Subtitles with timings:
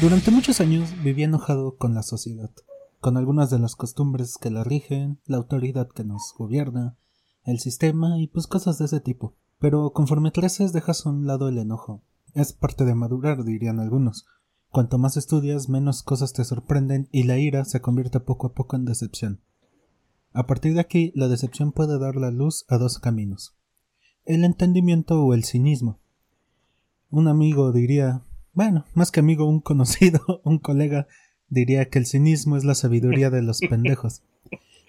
[0.00, 2.52] Durante muchos años viví enojado con la sociedad,
[3.00, 6.96] con algunas de las costumbres que la rigen, la autoridad que nos gobierna,
[7.42, 9.34] el sistema y pues cosas de ese tipo.
[9.58, 12.04] Pero conforme creces dejas a un lado el enojo.
[12.32, 14.24] Es parte de madurar, dirían algunos.
[14.68, 18.76] Cuanto más estudias, menos cosas te sorprenden y la ira se convierte poco a poco
[18.76, 19.40] en decepción.
[20.32, 23.56] A partir de aquí, la decepción puede dar la luz a dos caminos.
[24.24, 25.98] El entendimiento o el cinismo.
[27.10, 28.22] Un amigo diría
[28.58, 31.06] bueno, más que amigo, un conocido, un colega,
[31.48, 34.24] diría que el cinismo es la sabiduría de los pendejos.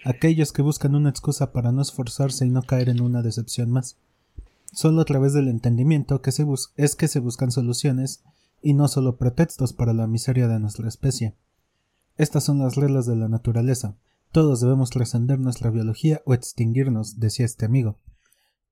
[0.04, 3.96] Aquellos que buscan una excusa para no esforzarse y no caer en una decepción más.
[4.72, 8.24] Solo a través del entendimiento que se es que se buscan soluciones
[8.60, 11.36] y no solo pretextos para la miseria de nuestra especie.
[12.16, 13.96] Estas son las reglas de la naturaleza.
[14.32, 18.00] Todos debemos trascender nuestra biología o extinguirnos, decía este amigo.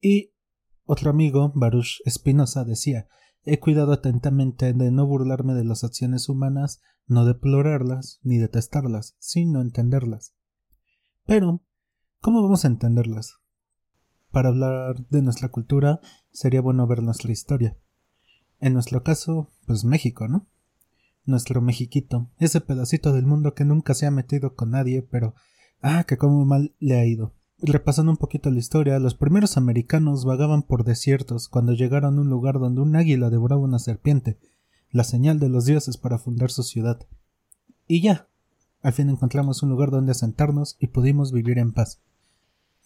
[0.00, 0.32] Y
[0.86, 3.06] otro amigo, Baruch Espinosa, decía
[3.50, 9.62] He cuidado atentamente de no burlarme de las acciones humanas, no deplorarlas ni detestarlas, sino
[9.62, 10.34] entenderlas.
[11.24, 11.62] Pero,
[12.20, 13.38] ¿cómo vamos a entenderlas?
[14.30, 15.98] Para hablar de nuestra cultura,
[16.30, 17.78] sería bueno ver nuestra historia.
[18.60, 20.46] En nuestro caso, pues México, ¿no?
[21.24, 25.34] Nuestro Mexiquito, ese pedacito del mundo que nunca se ha metido con nadie, pero
[25.80, 27.34] ah, que como mal le ha ido.
[27.61, 32.31] Repasando un poquito la historia, los primeros americanos vagaban por desiertos cuando llegaron a un
[32.31, 34.39] lugar donde un águila devoraba una serpiente,
[34.92, 37.01] la señal de los dioses para fundar su ciudad.
[37.89, 38.29] Y ya,
[38.81, 42.01] al fin encontramos un lugar donde asentarnos y pudimos vivir en paz.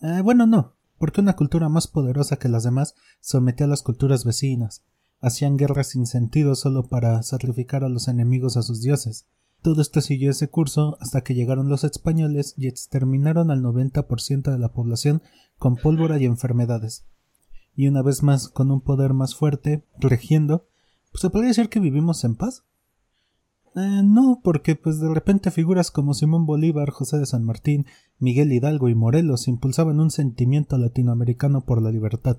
[0.01, 4.25] Eh, bueno, no, porque una cultura más poderosa que las demás sometía a las culturas
[4.25, 4.85] vecinas,
[5.21, 9.27] hacían guerras sin sentido solo para sacrificar a los enemigos a sus dioses,
[9.63, 14.59] todo esto siguió ese curso hasta que llegaron los españoles y exterminaron al 90% de
[14.59, 15.23] la población
[15.57, 17.07] con pólvora y enfermedades.
[17.75, 20.67] Y una vez más, con un poder más fuerte, regiendo,
[21.13, 22.65] pues se podría decir que vivimos en paz.
[23.75, 27.87] Eh, no, porque pues de repente figuras como Simón Bolívar, José de San Martín,
[28.19, 32.39] Miguel Hidalgo y Morelos impulsaban un sentimiento latinoamericano por la libertad,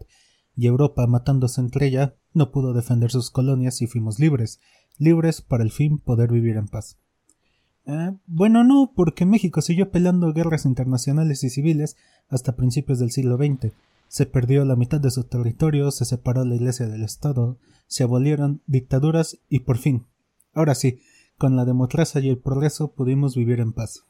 [0.56, 4.60] y Europa, matándose entre ella, no pudo defender sus colonias y fuimos libres,
[5.00, 7.00] libres para el fin poder vivir en paz.
[7.86, 11.98] Eh, bueno, no, porque México siguió peleando guerras internacionales y civiles
[12.30, 13.74] hasta principios del siglo XX.
[14.08, 17.58] Se perdió la mitad de su territorio, se separó la Iglesia del Estado,
[17.88, 20.06] se abolieron dictaduras y por fin,
[20.54, 21.00] ahora sí,
[21.38, 24.06] con la democracia y el progreso pudimos vivir en paz.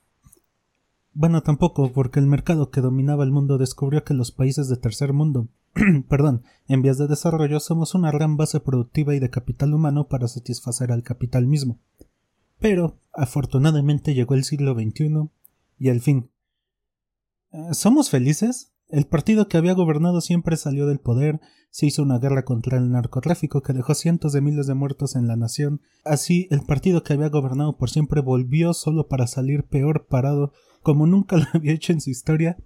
[1.13, 5.13] Bueno, tampoco, porque el mercado que dominaba el mundo descubrió que los países de tercer
[5.13, 5.47] mundo,
[6.09, 10.28] perdón, en vías de desarrollo somos una gran base productiva y de capital humano para
[10.28, 11.79] satisfacer al capital mismo.
[12.59, 15.29] Pero, afortunadamente llegó el siglo XXI
[15.77, 16.29] y al fin.
[17.51, 18.73] Eh, ¿Somos felices?
[18.89, 21.39] El partido que había gobernado siempre salió del poder,
[21.71, 25.27] se hizo una guerra contra el narcotráfico que dejó cientos de miles de muertos en
[25.27, 25.81] la nación.
[26.05, 30.53] Así, el partido que había gobernado por siempre volvió solo para salir peor parado,
[30.83, 32.57] como nunca lo había hecho en su historia.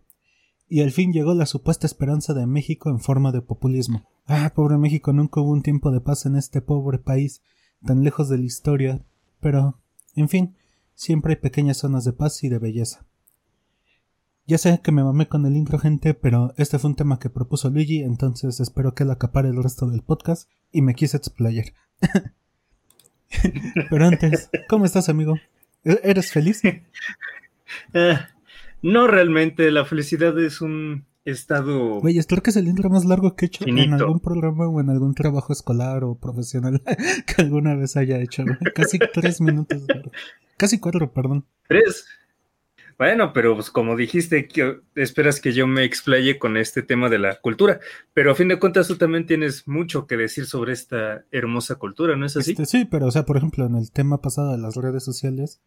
[0.67, 4.03] Y al fin llegó la supuesta esperanza de México en forma de populismo.
[4.25, 7.41] Ah, pobre México, nunca hubo un tiempo de paz en este pobre país,
[7.85, 9.05] tan lejos de la historia.
[9.47, 9.79] Pero
[10.17, 10.57] en fin,
[10.93, 13.05] siempre hay pequeñas zonas de paz y de belleza.
[14.45, 17.29] Ya sé que me mamé con el intro, gente, pero este fue un tema que
[17.29, 21.67] propuso Luigi, entonces espero que él acapare el resto del podcast y me quise explayar.
[23.89, 25.35] pero antes, ¿cómo estás, amigo?
[25.85, 26.61] ¿E-, ¿Eres feliz?
[27.93, 28.17] Eh,
[28.81, 31.99] no realmente, la felicidad es un estado.
[31.99, 34.79] Oye, creo que es el intro más largo que he hecho en algún programa o
[34.79, 36.81] en algún trabajo escolar o profesional
[37.25, 38.43] que alguna vez haya hecho.
[38.73, 39.83] Casi tres minutos.
[40.57, 41.45] Casi cuatro, perdón.
[41.67, 42.05] Tres.
[42.97, 47.19] Bueno, pero pues como dijiste, que esperas que yo me explaye con este tema de
[47.19, 47.79] la cultura,
[48.13, 52.15] pero a fin de cuentas tú también tienes mucho que decir sobre esta hermosa cultura,
[52.15, 52.51] ¿no es así?
[52.51, 55.61] Este, sí, pero o sea, por ejemplo, en el tema pasado de las redes sociales,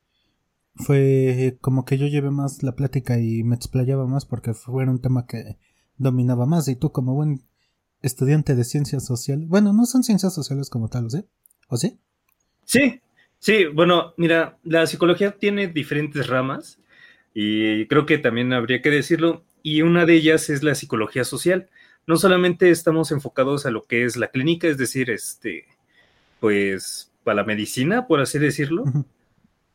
[0.80, 5.00] fue como que yo llevé más la plática y me explayaba más porque fue un
[5.00, 5.58] tema que
[5.96, 7.42] dominaba más y tú como buen
[8.02, 11.24] estudiante de ciencias sociales, bueno, no son ciencias sociales como tal, ¿o sí?
[11.68, 11.98] ¿O sí?
[12.64, 13.00] Sí,
[13.38, 16.78] sí, bueno, mira, la psicología tiene diferentes ramas
[17.34, 21.68] y creo que también habría que decirlo y una de ellas es la psicología social.
[22.06, 25.66] No solamente estamos enfocados a lo que es la clínica, es decir, este,
[26.40, 28.84] pues, para la medicina, por así decirlo,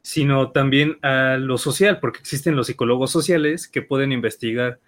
[0.06, 4.80] sino también a lo social, porque existen los psicólogos sociales que pueden investigar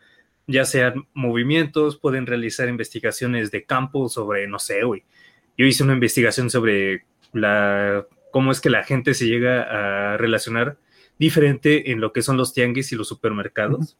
[0.45, 5.05] ya sean movimientos, pueden realizar investigaciones de campo sobre, no sé, güey.
[5.57, 9.63] Yo hice una investigación sobre la cómo es que la gente se llega
[10.13, 10.77] a relacionar
[11.17, 13.97] diferente en lo que son los tianguis y los supermercados.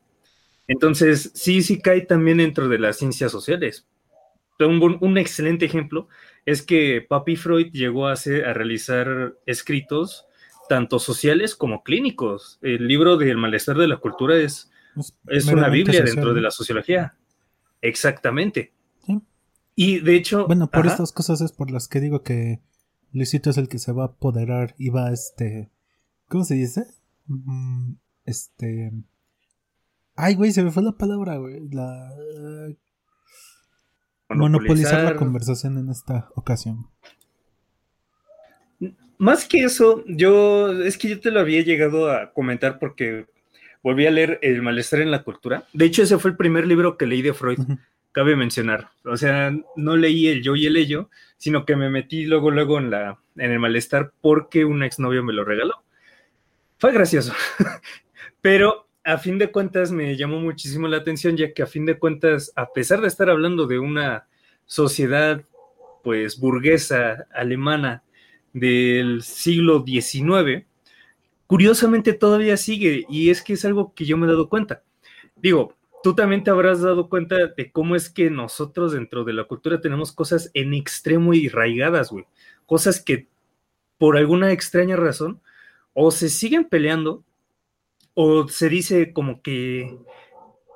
[0.68, 3.88] Entonces, sí, sí cae también dentro de las ciencias sociales.
[4.60, 6.10] Un, un excelente ejemplo
[6.46, 10.27] es que Papi Freud llegó a, hacer, a realizar escritos
[10.68, 12.60] tanto sociales como clínicos.
[12.62, 14.72] El libro del malestar de la cultura es,
[15.28, 17.16] es, una Biblia dentro de la sociología.
[17.82, 18.74] Exactamente.
[19.76, 20.48] Y de hecho.
[20.48, 22.62] Bueno, por estas cosas es por las que digo que
[23.14, 25.70] Luisito es el que se va a apoderar y va a este.
[26.28, 26.88] ¿Cómo se dice?
[27.28, 27.94] Mm,
[28.26, 28.92] este.
[30.16, 31.70] Ay, güey, se me fue la palabra, güey.
[31.70, 32.12] La.
[34.30, 36.90] Monopolizar la conversación en esta ocasión.
[39.18, 40.72] Más que eso, yo.
[40.84, 43.26] Es que yo te lo había llegado a comentar porque
[43.82, 45.66] volví a leer El malestar en la cultura.
[45.74, 47.60] De hecho, ese fue el primer libro que leí de Freud
[48.18, 48.90] cabe mencionar.
[49.06, 52.80] O sea, no leí el yo y el ello, sino que me metí luego, luego
[52.80, 55.84] en, la, en el malestar porque un exnovio me lo regaló.
[56.80, 57.34] Fue gracioso.
[58.42, 62.00] Pero a fin de cuentas me llamó muchísimo la atención, ya que a fin de
[62.00, 64.26] cuentas, a pesar de estar hablando de una
[64.66, 65.44] sociedad,
[66.04, 68.02] pues, burguesa alemana
[68.54, 70.66] del siglo XIX,
[71.48, 74.84] curiosamente todavía sigue, y es que es algo que yo me he dado cuenta.
[75.36, 79.44] Digo, tú también te habrás dado cuenta de cómo es que nosotros dentro de la
[79.46, 82.26] cultura tenemos cosas en extremo y arraigadas, güey.
[82.66, 83.28] Cosas que
[83.98, 85.42] por alguna extraña razón
[85.94, 87.24] o se siguen peleando
[88.14, 89.98] o se dice como que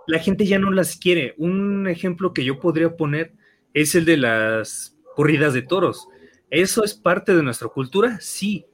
[0.08, 1.36] la gente ya no las quiere.
[1.38, 3.34] Un ejemplo que yo podría poner
[3.74, 6.08] es el de las corridas de toros.
[6.52, 8.20] ¿Eso es parte de nuestra cultura?
[8.22, 8.66] Sí,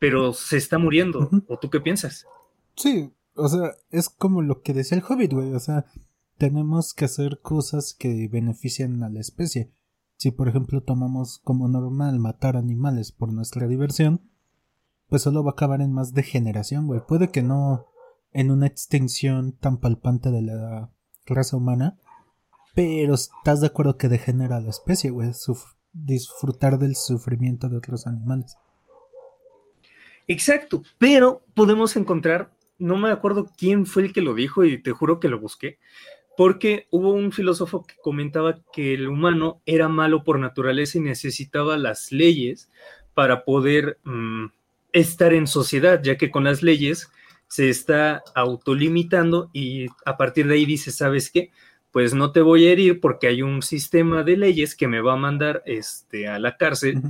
[0.00, 1.30] pero se está muriendo.
[1.46, 2.26] ¿O tú qué piensas?
[2.74, 5.54] Sí, o sea, es como lo que decía el Hobbit, güey.
[5.54, 5.84] O sea,
[6.38, 9.70] tenemos que hacer cosas que beneficien a la especie.
[10.16, 14.22] Si, por ejemplo, tomamos como normal matar animales por nuestra diversión,
[15.08, 17.00] pues solo va a acabar en más degeneración, güey.
[17.06, 17.86] Puede que no
[18.32, 20.90] en una extinción tan palpante de la
[21.26, 21.98] raza humana,
[22.74, 25.32] pero estás de acuerdo que degenera la especie, güey.
[25.92, 28.56] Disfrutar del sufrimiento de otros animales.
[30.26, 32.50] Exacto, pero podemos encontrar
[32.80, 35.78] no me acuerdo quién fue el que lo dijo y te juro que lo busqué,
[36.36, 41.76] porque hubo un filósofo que comentaba que el humano era malo por naturaleza y necesitaba
[41.76, 42.70] las leyes
[43.14, 44.46] para poder mm,
[44.92, 47.12] estar en sociedad, ya que con las leyes
[47.48, 51.50] se está autolimitando y a partir de ahí dice, ¿sabes qué?
[51.90, 55.14] Pues no te voy a herir porque hay un sistema de leyes que me va
[55.14, 57.02] a mandar este, a la cárcel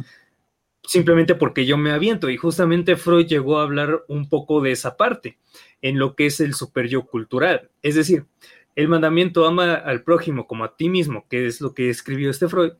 [0.90, 2.30] simplemente porque yo me aviento.
[2.30, 5.38] Y justamente Freud llegó a hablar un poco de esa parte,
[5.82, 7.70] en lo que es el super yo cultural.
[7.82, 8.26] Es decir,
[8.74, 12.48] el mandamiento ama al prójimo como a ti mismo, que es lo que escribió este
[12.48, 12.72] Freud,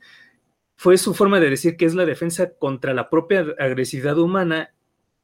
[0.76, 4.73] fue su forma de decir que es la defensa contra la propia agresividad humana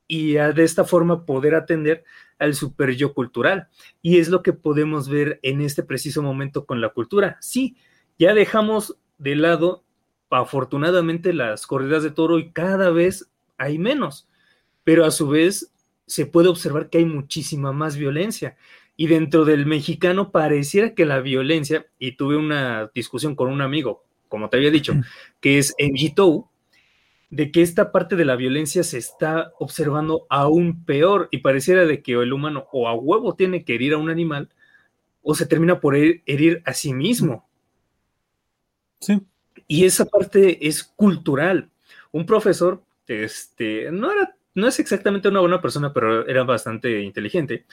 [0.07, 2.05] y de esta forma poder atender
[2.39, 3.69] al super yo cultural.
[4.03, 7.39] Y es lo que podemos ver en este preciso momento con la cultura.
[7.41, 7.77] Sí,
[8.19, 9.85] ya dejamos de lado
[10.31, 14.29] afortunadamente las corridas de toro y cada vez hay menos,
[14.85, 15.73] pero a su vez
[16.07, 18.57] se puede observar que hay muchísima más violencia.
[18.97, 24.05] Y dentro del mexicano pareciera que la violencia, y tuve una discusión con un amigo,
[24.29, 24.95] como te había dicho,
[25.41, 26.49] que es en Jitou,
[27.31, 32.03] de que esta parte de la violencia se está observando aún peor y pareciera de
[32.03, 34.49] que el humano o a huevo tiene que herir a un animal
[35.23, 37.49] o se termina por herir a sí mismo.
[39.01, 39.21] Sí.
[39.67, 41.71] Y esa parte es cultural.
[42.13, 47.67] Un profesor, este, no era, no es exactamente una buena persona, pero era bastante inteligente.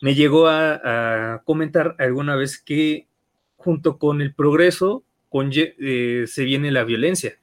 [0.00, 3.06] Me llegó a, comentar alguna vez que
[3.56, 7.38] junto con el progreso con, eh, se viene la violencia.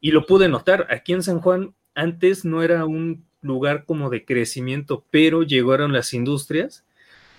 [0.00, 0.86] Y lo pude notar.
[0.90, 6.14] Aquí en San Juan antes no era un lugar como de crecimiento, pero llegaron las
[6.14, 6.84] industrias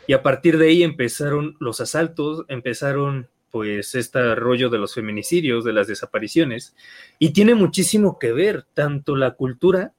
[0.08, 5.63] y a partir de ahí empezaron los asaltos, empezaron pues este rollo de los feminicidios,
[5.63, 6.74] de las desapariciones,
[7.20, 9.94] y tiene muchísimo que ver tanto la cultura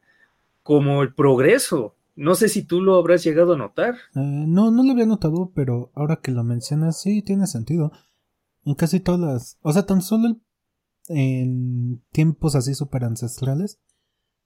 [0.63, 1.95] como el progreso.
[2.17, 3.95] No sé si tú lo habrás llegado a notar.
[4.15, 7.93] Eh, no, no lo había notado, pero ahora que lo mencionas, sí tiene sentido.
[8.65, 9.59] En casi todas las.
[9.63, 10.37] O sea, tan solo
[11.09, 13.81] en tiempos así super ancestrales,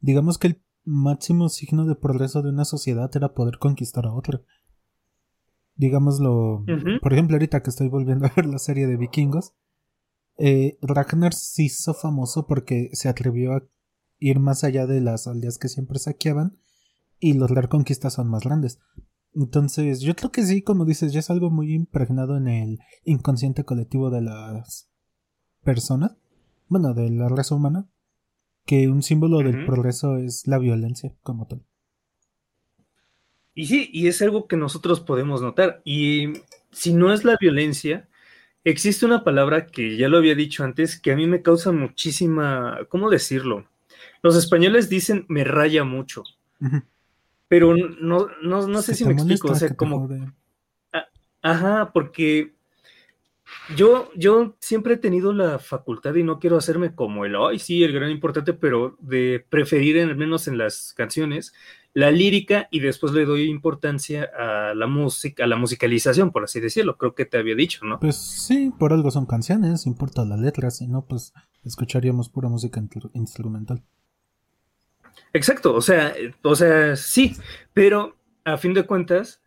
[0.00, 4.40] digamos que el máximo signo de progreso de una sociedad era poder conquistar a otra.
[5.74, 6.64] Digámoslo,
[7.02, 9.52] por ejemplo, ahorita que estoy volviendo a ver la serie de vikingos,
[10.38, 13.62] eh, Ragnar se hizo famoso porque se atrevió a
[14.18, 16.58] ir más allá de las aldeas que siempre saqueaban
[17.18, 18.78] y los conquistas son más grandes.
[19.34, 23.64] Entonces, yo creo que sí, como dices, ya es algo muy impregnado en el inconsciente
[23.64, 24.88] colectivo de las
[25.62, 26.16] personas,
[26.68, 27.86] bueno, de la raza humana,
[28.64, 31.62] que un símbolo del progreso es la violencia como tal.
[33.54, 35.80] Y sí, y es algo que nosotros podemos notar.
[35.84, 36.34] Y
[36.72, 38.08] si no es la violencia,
[38.64, 42.80] existe una palabra que ya lo había dicho antes, que a mí me causa muchísima,
[42.88, 43.66] ¿cómo decirlo?
[44.22, 46.24] Los españoles dicen me raya mucho,
[47.48, 50.08] pero no, no, no sé si me explico, o sea, como...
[51.42, 52.55] Ajá, porque
[53.74, 57.82] yo, yo siempre he tenido la facultad y no quiero hacerme como el, ay, sí,
[57.82, 61.52] el gran importante, pero de preferir, al menos en las canciones,
[61.92, 66.60] la lírica y después le doy importancia a la música, a la musicalización, por así
[66.60, 66.98] decirlo.
[66.98, 67.98] Creo que te había dicho, ¿no?
[67.98, 71.32] Pues sí, por algo son canciones, importa la letra, si no, pues
[71.64, 72.82] escucharíamos pura música
[73.14, 73.82] instrumental.
[75.32, 77.34] Exacto, o sea, o sea, sí,
[77.72, 79.40] pero a fin de cuentas,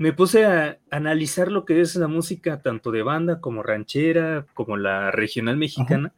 [0.00, 4.78] me puse a analizar lo que es la música tanto de banda como ranchera, como
[4.78, 6.14] la regional mexicana,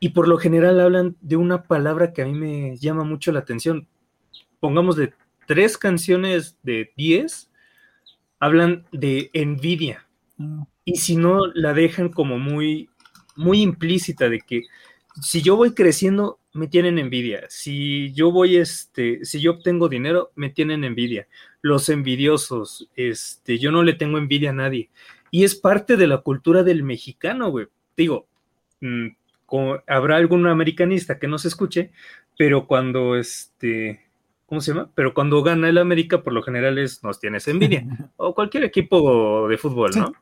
[0.00, 3.38] y por lo general hablan de una palabra que a mí me llama mucho la
[3.38, 3.86] atención.
[4.58, 5.12] Pongamos de
[5.46, 7.52] tres canciones de diez,
[8.40, 10.08] hablan de envidia.
[10.40, 10.66] Ah.
[10.84, 12.90] Y si no, la dejan como muy,
[13.36, 14.62] muy implícita de que
[15.20, 17.44] si yo voy creciendo, me tienen envidia.
[17.48, 21.26] Si yo voy, este, si yo obtengo dinero, me tienen envidia
[21.62, 24.90] los envidiosos, este, yo no le tengo envidia a nadie.
[25.30, 27.68] Y es parte de la cultura del mexicano, güey.
[27.96, 28.26] Digo,
[28.80, 29.06] mm,
[29.86, 31.92] habrá algún americanista que no se escuche,
[32.36, 34.04] pero cuando este,
[34.46, 34.90] ¿cómo se llama?
[34.94, 37.86] Pero cuando gana el América, por lo general es nos tienes envidia.
[38.16, 40.12] o cualquier equipo de fútbol, ¿no?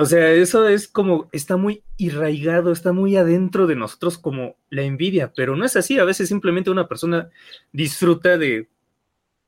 [0.00, 4.82] O sea, eso es como, está muy irraigado, está muy adentro de nosotros como la
[4.82, 5.98] envidia, pero no es así.
[5.98, 7.30] A veces simplemente una persona
[7.72, 8.68] disfruta de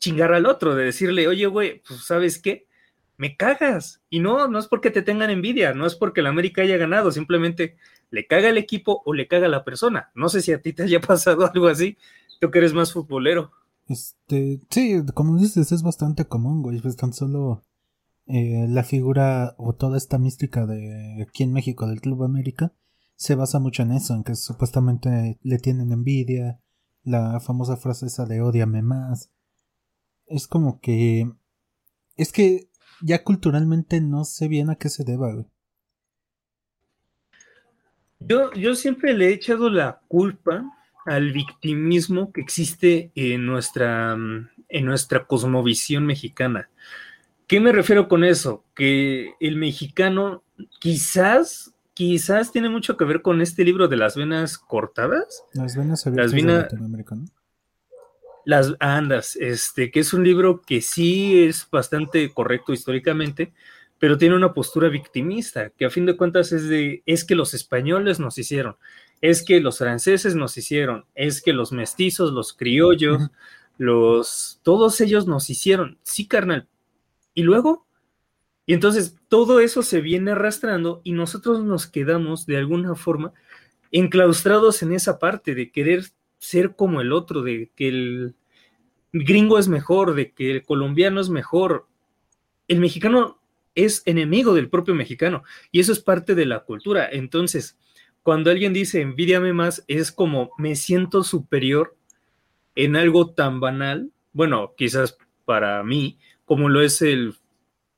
[0.00, 2.66] chingar al otro, de decirle, oye, güey, pues sabes qué,
[3.16, 4.02] me cagas.
[4.10, 7.12] Y no, no es porque te tengan envidia, no es porque la América haya ganado,
[7.12, 7.76] simplemente
[8.10, 10.10] le caga el equipo o le caga la persona.
[10.16, 11.96] No sé si a ti te haya pasado algo así,
[12.40, 13.52] tú que eres más futbolero.
[13.86, 17.62] Este, sí, como dices, es bastante común, güey, pues tan solo
[18.32, 22.72] eh, la figura o toda esta mística de aquí en México del Club América
[23.16, 26.60] se basa mucho en eso, en que supuestamente le tienen envidia,
[27.02, 29.30] la famosa frase esa de odiame más,
[30.26, 31.30] es como que.
[32.16, 32.70] Es que
[33.02, 35.44] ya culturalmente no sé bien a qué se deba.
[38.20, 40.64] Yo, yo siempre le he echado la culpa
[41.06, 46.68] al victimismo que existe en nuestra, en nuestra cosmovisión mexicana.
[47.50, 48.62] ¿Qué me refiero con eso?
[48.76, 50.44] Que el mexicano
[50.78, 55.42] quizás, quizás tiene mucho que ver con este libro de las venas cortadas.
[55.52, 56.68] Las venas abiertas las venas,
[58.44, 63.52] las Andas, este, que es un libro que sí es bastante correcto históricamente,
[63.98, 67.52] pero tiene una postura victimista, que a fin de cuentas es de, es que los
[67.52, 68.76] españoles nos hicieron,
[69.20, 73.28] es que los franceses nos hicieron, es que los mestizos, los criollos,
[73.76, 76.68] los, todos ellos nos hicieron, sí, carnal.
[77.34, 77.86] Y luego,
[78.66, 83.32] y entonces todo eso se viene arrastrando y nosotros nos quedamos de alguna forma
[83.92, 86.04] enclaustrados en esa parte de querer
[86.38, 88.34] ser como el otro, de que el
[89.12, 91.86] gringo es mejor, de que el colombiano es mejor.
[92.68, 93.40] El mexicano
[93.74, 97.08] es enemigo del propio mexicano y eso es parte de la cultura.
[97.10, 97.76] Entonces,
[98.22, 101.96] cuando alguien dice envidiame más, es como me siento superior
[102.74, 106.18] en algo tan banal, bueno, quizás para mí,
[106.50, 107.36] como lo es el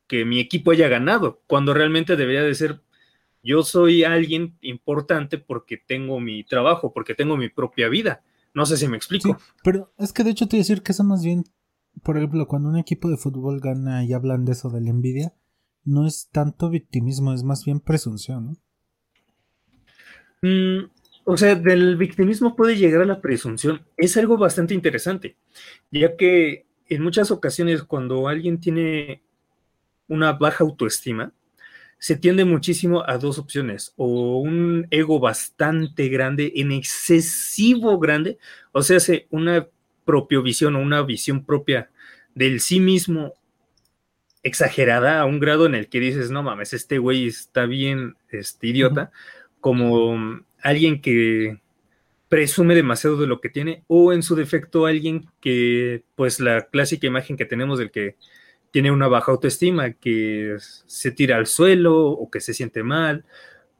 [0.06, 2.82] que mi equipo haya ganado, cuando realmente debería de ser
[3.42, 8.22] yo soy alguien importante porque tengo mi trabajo, porque tengo mi propia vida.
[8.52, 9.38] No sé si me explico.
[9.64, 11.44] pero es que de hecho te voy a decir que eso más bien,
[12.02, 15.32] por ejemplo, cuando un equipo de fútbol gana y hablan de eso de la envidia,
[15.86, 18.56] no es tanto victimismo, es más bien presunción, ¿no?
[20.42, 20.90] Mm,
[21.24, 23.80] o sea, del victimismo puede llegar a la presunción.
[23.96, 25.38] Es algo bastante interesante,
[25.90, 29.22] ya que en muchas ocasiones cuando alguien tiene
[30.08, 31.32] una baja autoestima,
[31.98, 38.38] se tiende muchísimo a dos opciones, o un ego bastante grande, en excesivo grande,
[38.72, 38.98] o sea,
[39.30, 39.68] una
[40.42, 41.90] visión o una visión propia
[42.34, 43.34] del sí mismo
[44.42, 48.66] exagerada a un grado en el que dices, no mames, este güey está bien este,
[48.66, 49.12] idiota,
[49.60, 51.61] como alguien que
[52.32, 57.06] presume demasiado de lo que tiene, o en su defecto alguien que, pues la clásica
[57.06, 58.16] imagen que tenemos del que
[58.70, 63.26] tiene una baja autoestima, que se tira al suelo o que se siente mal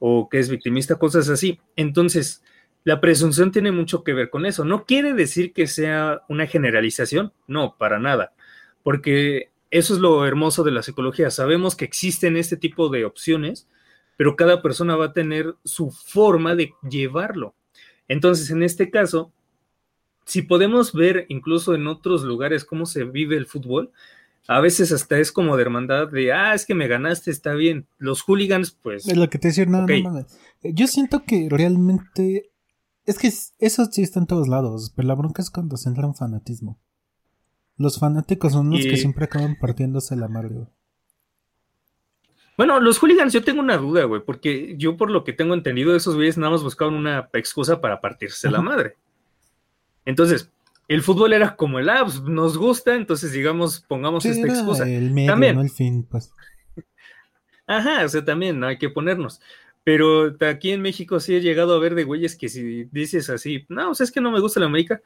[0.01, 1.61] o que es victimista, cosas así.
[1.77, 2.45] Entonces,
[2.85, 4.67] la presunción tiene mucho que ver con eso.
[4.67, 8.35] No quiere decir que sea una generalización, no, para nada,
[8.83, 11.31] porque eso es lo hermoso de la psicología.
[11.31, 13.67] Sabemos que existen este tipo de opciones,
[14.19, 17.55] pero cada persona va a tener su forma de llevarlo.
[18.13, 19.33] Entonces, en este caso,
[20.27, 23.91] si podemos ver incluso en otros lugares cómo se vive el fútbol,
[24.49, 27.87] a veces hasta es como de hermandad de, ah, es que me ganaste, está bien.
[27.97, 29.09] Los hooligans, pues...
[29.09, 30.27] Es lo que te decía, no, no
[30.63, 32.51] Yo siento que realmente...
[33.07, 36.05] Es que eso sí está en todos lados, pero la bronca es cuando se entra
[36.05, 36.79] en fanatismo.
[37.79, 40.67] Los fanáticos son los que siempre acaban partiéndose la madre,
[42.57, 45.97] Bueno, los hooligans, yo tengo una duda, güey, porque yo por lo que tengo entendido,
[45.97, 48.97] esos güeyes nada más buscaban una excusa para partirse la madre.
[50.05, 50.51] Entonces,
[50.89, 54.89] el fútbol era como el apps, ah, pues, nos gusta, entonces digamos, pongamos esta excusa.
[54.89, 55.57] El medio, también.
[55.57, 56.33] No el fin, pues.
[57.67, 59.41] Ajá, o sea, también no hay que ponernos.
[59.85, 63.65] Pero aquí en México sí he llegado a ver de güeyes que si dices así,
[63.69, 65.01] no, o sea, es que no me gusta la América,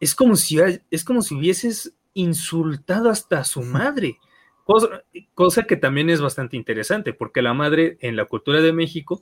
[0.00, 0.58] es como si,
[0.90, 4.18] es como si hubieses insultado hasta a su madre.
[4.68, 9.18] Cosa, cosa que también es bastante interesante, porque la madre en la cultura de México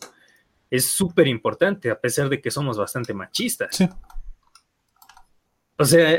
[0.72, 3.76] es súper importante, a pesar de que somos bastante machistas.
[3.76, 3.88] Sí.
[5.78, 6.18] O sea,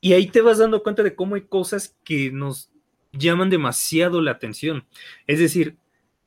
[0.00, 2.70] y ahí te vas dando cuenta de cómo hay cosas que nos
[3.10, 4.86] llaman demasiado la atención.
[5.26, 5.76] Es decir,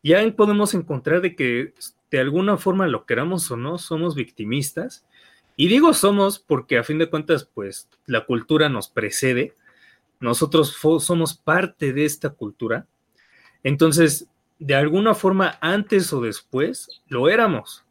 [0.03, 1.75] ya podemos encontrar de que
[2.11, 5.05] de alguna forma lo queramos o no, somos victimistas.
[5.55, 9.55] Y digo somos porque a fin de cuentas, pues la cultura nos precede.
[10.19, 12.87] Nosotros somos parte de esta cultura.
[13.63, 14.27] Entonces,
[14.59, 17.83] de alguna forma, antes o después, lo éramos.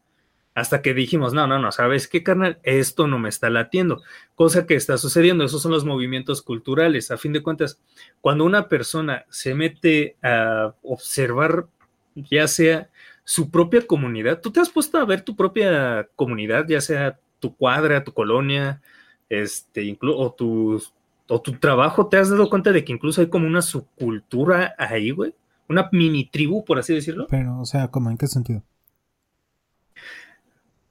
[0.55, 2.59] Hasta que dijimos, no, no, no, ¿sabes qué, carnal?
[2.63, 4.03] Esto no me está latiendo.
[4.35, 7.11] Cosa que está sucediendo, esos son los movimientos culturales.
[7.11, 7.79] A fin de cuentas,
[8.23, 11.67] cuando una persona se mete a observar,
[12.15, 12.89] ya sea
[13.23, 17.55] su propia comunidad, tú te has puesto a ver tu propia comunidad, ya sea tu
[17.55, 18.81] cuadra, tu colonia,
[19.29, 20.83] este, incluso, o tu,
[21.29, 25.11] o tu trabajo, ¿te has dado cuenta de que incluso hay como una subcultura ahí,
[25.11, 25.35] güey?
[25.69, 27.27] Una mini tribu, por así decirlo.
[27.29, 28.11] Pero, o sea, ¿cómo?
[28.11, 28.63] ¿En qué sentido?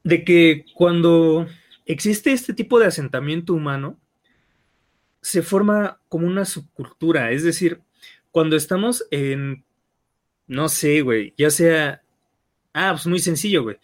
[0.05, 1.47] de que cuando
[1.87, 3.99] existe este tipo de asentamiento humano,
[5.19, 7.81] se forma como una subcultura, es decir,
[8.29, 9.65] cuando estamos en,
[10.45, 12.03] no sé, güey, ya sea,
[12.71, 13.77] ah, pues muy sencillo, güey.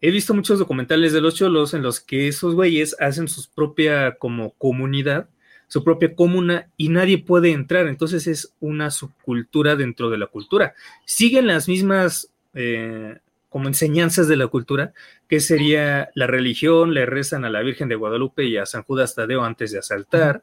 [0.00, 4.16] He visto muchos documentales de los cholos en los que esos güeyes hacen su propia
[4.16, 5.28] como comunidad,
[5.68, 7.88] su propia comuna y nadie puede entrar.
[7.88, 10.74] Entonces es una subcultura dentro de la cultura.
[11.04, 13.18] Siguen las mismas eh,
[13.56, 14.92] como enseñanzas de la cultura,
[15.28, 19.14] que sería la religión, le rezan a la Virgen de Guadalupe y a San Judas
[19.14, 20.42] Tadeo antes de asaltar,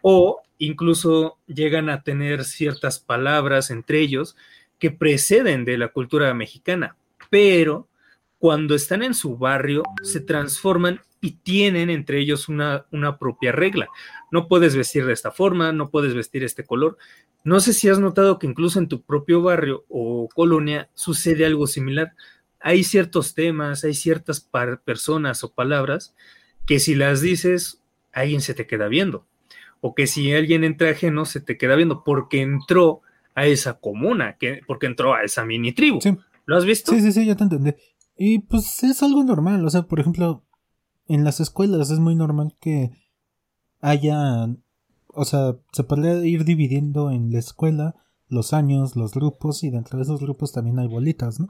[0.00, 4.34] o incluso llegan a tener ciertas palabras entre ellos
[4.78, 6.96] que preceden de la cultura mexicana,
[7.28, 7.86] pero
[8.38, 13.88] cuando están en su barrio se transforman y tienen entre ellos una, una propia regla.
[14.34, 16.98] No puedes vestir de esta forma, no puedes vestir este color.
[17.44, 21.66] No sé si has notado que incluso en tu propio barrio o colonia sucede algo
[21.66, 22.12] similar
[22.64, 24.48] hay ciertos temas, hay ciertas
[24.86, 26.14] personas o palabras
[26.64, 29.26] que si las dices, alguien se te queda viendo.
[29.82, 33.02] O que si alguien entra ajeno, se te queda viendo porque entró
[33.34, 35.98] a esa comuna, que, porque entró a esa mini tribu.
[36.46, 36.92] ¿Lo has visto?
[36.92, 37.74] Sí, sí, sí, ya te entendí.
[38.16, 40.42] Y pues es algo normal, o sea, por ejemplo,
[41.06, 42.92] en las escuelas es muy normal que
[43.84, 44.48] haya,
[45.08, 47.94] o sea, se puede ir dividiendo en la escuela
[48.28, 51.48] los años, los grupos, y dentro de esos grupos también hay bolitas, ¿no?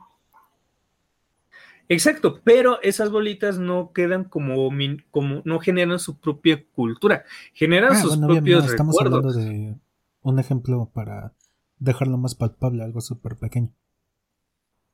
[1.88, 4.68] Exacto, pero esas bolitas no quedan como,
[5.12, 9.77] como no generan su propia cultura, generan ah, sus propios estamos Hablando de
[10.23, 11.35] un ejemplo para
[11.79, 13.70] dejarlo más palpable, algo súper pequeño.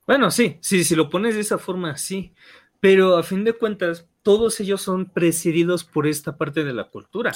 [0.07, 2.35] Bueno, sí, sí, si lo pones de esa forma, sí,
[2.81, 7.33] pero a fin de cuentas, todos ellos son presididos por esta parte de la cultura.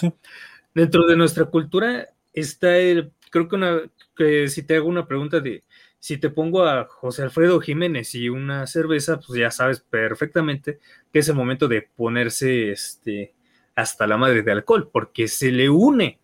[0.74, 3.80] Dentro de nuestra cultura está el, creo que una,
[4.16, 5.64] que si te hago una pregunta de
[6.04, 10.78] si te pongo a José Alfredo Jiménez y una cerveza, pues ya sabes perfectamente
[11.10, 13.32] que es el momento de ponerse este,
[13.74, 16.18] hasta la madre de alcohol, porque se le une.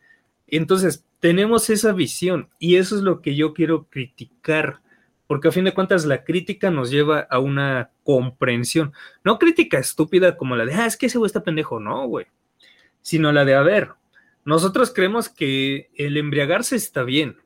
[0.46, 4.82] Entonces, tenemos esa visión y eso es lo que yo quiero criticar,
[5.30, 10.36] porque a fin de cuentas la crítica nos lleva a una comprensión, no crítica estúpida
[10.36, 12.26] como la de, ah, es que ese güey está pendejo, no, güey,
[13.00, 13.92] sino la de, a ver,
[14.44, 17.36] nosotros creemos que el embriagarse está bien,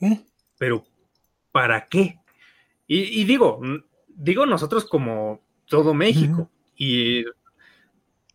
[0.00, 0.22] ¿Eh?
[0.56, 0.86] pero
[1.52, 2.18] ¿para qué?
[2.86, 3.60] Y, digo,
[4.08, 7.26] digo nosotros como todo México, y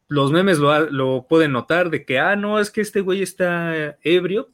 [0.08, 4.52] los memes lo, pueden notar de que, ah, no, es que este güey está ebrio,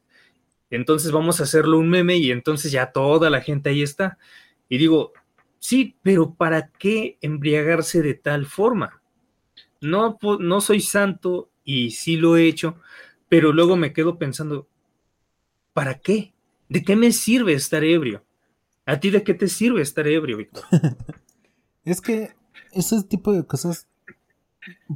[0.69, 4.17] entonces vamos a hacerlo un meme y entonces ya toda la gente ahí está.
[4.67, 5.13] Y digo,
[5.59, 9.01] sí, pero ¿para qué embriagarse de tal forma?
[9.81, 12.75] No, no soy santo y sí lo he hecho,
[13.29, 14.67] pero luego me quedo pensando,
[15.73, 16.33] ¿para qué?
[16.67, 18.23] ¿De qué me sirve estar ebrio?
[18.85, 20.63] ¿A ti de qué te sirve estar ebrio, Víctor?
[21.85, 22.35] es que
[22.71, 23.87] ese tipo de cosas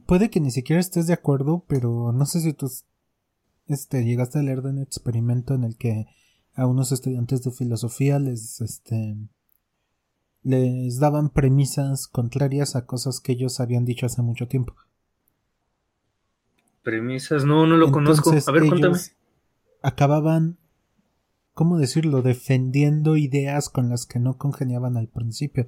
[0.06, 2.70] puede que ni siquiera estés de acuerdo, pero no sé si tú
[3.67, 6.08] este, llegaste a leer de un experimento en el que
[6.56, 9.17] a unos estudiantes de filosofía les, este,
[10.43, 14.76] les daban premisas contrarias a cosas que ellos habían dicho hace mucho tiempo.
[16.84, 18.32] Premisas, no, no lo conozco.
[18.32, 18.99] A ver, cuéntame.
[19.82, 20.58] Acababan,
[21.54, 25.67] ¿cómo decirlo?, defendiendo ideas con las que no congeniaban al principio.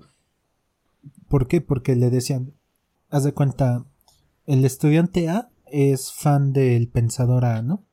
[1.29, 1.61] ¿Por qué?
[1.61, 2.53] Porque le decían,
[3.09, 3.85] haz de cuenta,
[4.45, 7.84] el estudiante A es fan del pensador A, ¿no?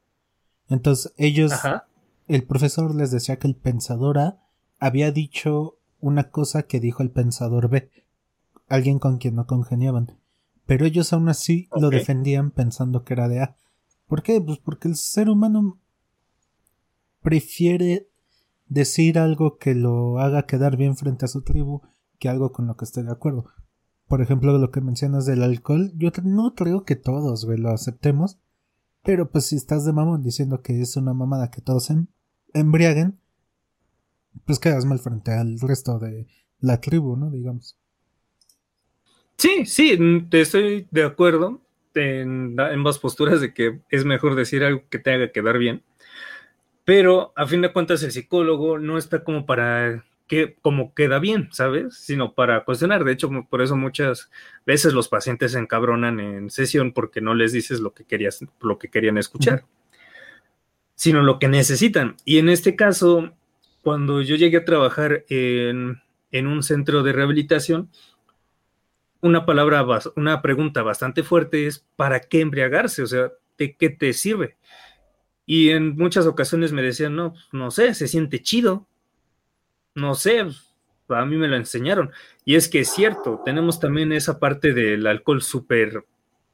[0.72, 1.52] Entonces ellos,
[2.28, 4.38] el profesor les decía que el pensador A
[4.78, 7.90] había dicho una cosa que dijo el pensador B,
[8.68, 10.16] alguien con quien no congeniaban,
[10.64, 13.56] pero ellos aún así lo defendían pensando que era de A.
[14.06, 14.40] ¿Por qué?
[14.40, 15.78] Pues porque el ser humano
[17.20, 18.08] prefiere
[18.66, 21.82] decir algo que lo haga quedar bien frente a su tribu
[22.18, 23.44] que algo con lo que esté de acuerdo.
[24.08, 28.38] Por ejemplo, lo que mencionas del alcohol, yo no creo que todos lo aceptemos,
[29.02, 31.96] pero pues si estás de mamón diciendo que es una mamada que todos se
[32.54, 33.18] embriaguen,
[34.46, 36.26] pues quedas mal frente al resto de
[36.60, 37.30] la tribu, ¿no?
[37.30, 37.76] Digamos.
[39.36, 39.98] Sí, sí,
[40.30, 41.60] te estoy de acuerdo
[41.94, 45.82] en ambas posturas de que es mejor decir algo que te haga quedar bien.
[46.84, 51.50] Pero a fin de cuentas el psicólogo no está como para que como queda bien,
[51.52, 51.94] ¿sabes?
[51.94, 53.04] Sino para cuestionar.
[53.04, 54.30] De hecho, por eso muchas
[54.64, 58.78] veces los pacientes se encabronan en sesión porque no les dices lo que querías, lo
[58.78, 59.66] que querían escuchar,
[60.94, 62.16] sino lo que necesitan.
[62.24, 63.34] Y en este caso,
[63.82, 67.90] cuando yo llegué a trabajar en, en un centro de rehabilitación,
[69.20, 73.02] una palabra, una pregunta bastante fuerte es ¿para qué embriagarse?
[73.02, 74.56] O sea, ¿de qué te sirve?
[75.44, 78.88] Y en muchas ocasiones me decían, no, no sé, se siente chido
[79.94, 80.44] no sé,
[81.08, 82.10] a mí me lo enseñaron.
[82.44, 86.04] Y es que es cierto, tenemos también esa parte del alcohol súper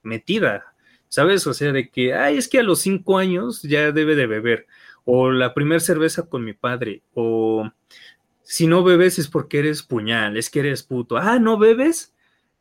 [0.03, 0.75] metida,
[1.09, 1.47] ¿sabes?
[1.47, 4.67] O sea, de que, ay, es que a los cinco años ya debe de beber,
[5.05, 7.71] o la primera cerveza con mi padre, o
[8.43, 12.15] si no bebes es porque eres puñal, es que eres puto, ah, ¿no bebes?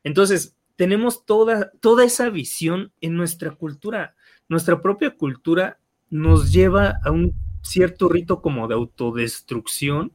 [0.03, 4.15] Entonces, tenemos toda, toda esa visión en nuestra cultura.
[4.47, 10.11] Nuestra propia cultura nos lleva a un cierto rito como de autodestrucción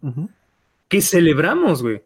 [0.93, 2.03] que celebramos, güey.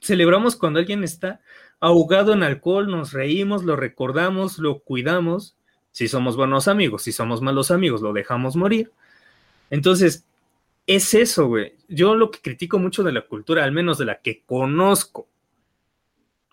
[0.00, 1.42] Celebramos cuando alguien está
[1.80, 5.58] ahogado en alcohol, nos reímos, lo recordamos, lo cuidamos.
[5.90, 8.90] Si somos buenos amigos, si somos malos amigos, lo dejamos morir.
[9.68, 10.24] Entonces,
[10.86, 11.74] es eso, güey.
[11.88, 15.28] Yo lo que critico mucho de la cultura, al menos de la que conozco,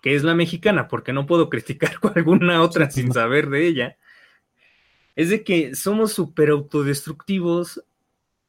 [0.02, 3.96] que es la mexicana, porque no puedo criticar con alguna otra sin saber de ella,
[5.16, 7.82] es de que somos súper autodestructivos.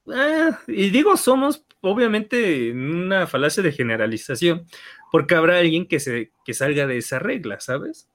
[0.06, 4.66] Ah, y digo somos obviamente una falacia de generalización,
[5.12, 8.10] porque habrá alguien que, se, que salga de esa regla, ¿sabes?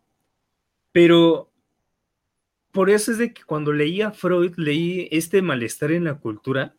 [0.92, 1.50] Pero
[2.72, 6.74] por eso es de que cuando leía Freud, leí este malestar en la cultura,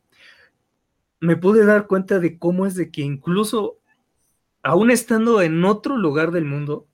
[1.19, 3.79] me pude dar cuenta de cómo es de que incluso,
[4.61, 6.87] aún estando en otro lugar del mundo,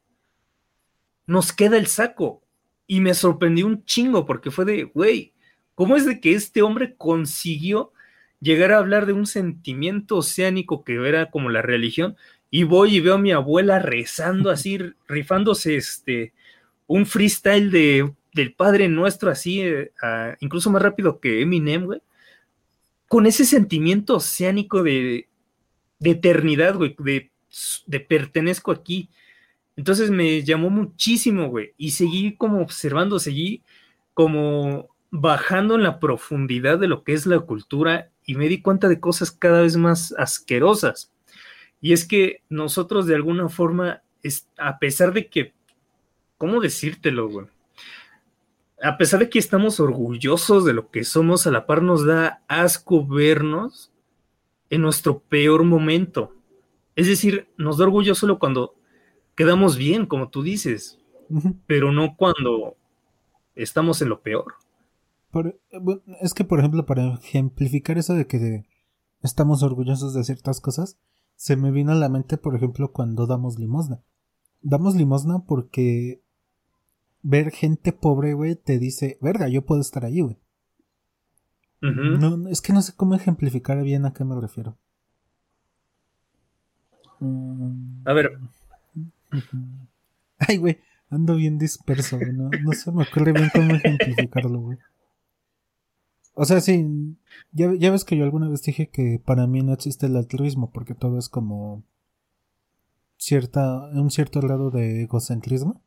[1.26, 2.44] nos queda el saco.
[2.88, 5.34] Y me sorprendió un chingo porque fue de, güey,
[5.76, 7.94] ¿cómo es de que este hombre consiguió
[8.42, 12.18] llegar a hablar de un sentimiento oceánico que era como la religión,
[12.50, 14.78] y voy y veo a mi abuela rezando así,
[15.08, 16.34] rifándose este,
[16.88, 19.92] un freestyle de, del Padre Nuestro así, eh,
[20.42, 22.02] incluso más rápido que Eminem, güey,
[23.08, 25.28] con ese sentimiento oceánico de,
[26.00, 27.32] de eternidad, güey, de,
[27.86, 29.10] de pertenezco aquí.
[29.76, 33.64] Entonces me llamó muchísimo, güey, y seguí como observando, seguí
[34.14, 38.88] como bajando en la profundidad de lo que es la cultura y me di cuenta
[38.88, 41.12] de cosas cada vez más asquerosas.
[41.82, 44.02] Y es que nosotros de alguna forma,
[44.58, 45.54] a pesar de que,
[46.38, 47.48] ¿cómo decírtelo, güey?
[48.82, 52.42] A pesar de que estamos orgullosos de lo que somos, a la par nos da
[52.48, 53.92] asco vernos
[54.70, 56.34] en nuestro peor momento.
[56.96, 58.76] Es decir, nos da orgullo solo cuando
[59.36, 61.00] quedamos bien, como tú dices,
[61.68, 62.76] pero no cuando
[63.56, 64.56] estamos en lo peor.
[65.34, 65.60] Eh,
[66.22, 68.66] es que, por ejemplo, para ejemplificar eso de que
[69.22, 70.98] estamos orgullosos de ciertas cosas,
[71.36, 74.02] se me vino a la mente, por ejemplo, cuando damos limosna.
[74.62, 76.22] Damos limosna porque
[77.24, 80.38] ver gente pobre, güey, te dice, verga, yo puedo estar ahí, güey.
[81.82, 84.78] no, es que no sé cómo ejemplificar bien a qué me refiero.
[88.06, 88.40] A ver.
[90.40, 92.34] Ay, güey, ando bien disperso, güey.
[92.34, 94.78] No, no se me ocurre bien cómo ejemplificarlo, güey.
[96.34, 97.18] O sea, sí,
[97.52, 100.72] ya, ya ves que yo alguna vez dije que para mí no existe el altruismo
[100.72, 101.84] porque todo es como
[103.18, 105.84] cierta, un cierto grado de egocentrismo.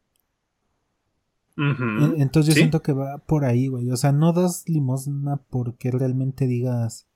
[1.57, 3.91] Entonces yo siento que va por ahí, güey.
[3.91, 7.07] O sea, no das limosna porque realmente digas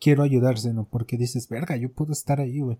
[0.00, 2.78] quiero ayudar, sino porque dices, verga, yo puedo estar ahí, güey.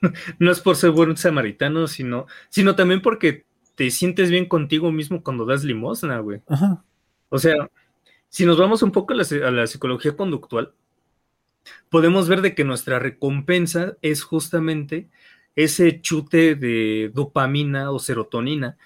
[0.38, 5.22] no es por ser buen samaritano, sino, sino también porque te sientes bien contigo mismo
[5.22, 6.40] cuando das limosna, güey.
[6.48, 6.84] Ajá.
[7.28, 7.54] O sea,
[8.28, 10.72] si nos vamos un poco a la, psicología conductual,
[11.90, 15.08] podemos ver de que nuestra recompensa es justamente
[15.56, 18.76] ese chute de dopamina o serotonina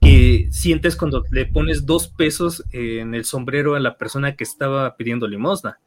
[0.00, 4.96] que sientes cuando le pones dos pesos en el sombrero a la persona que estaba
[4.96, 5.78] pidiendo limosna.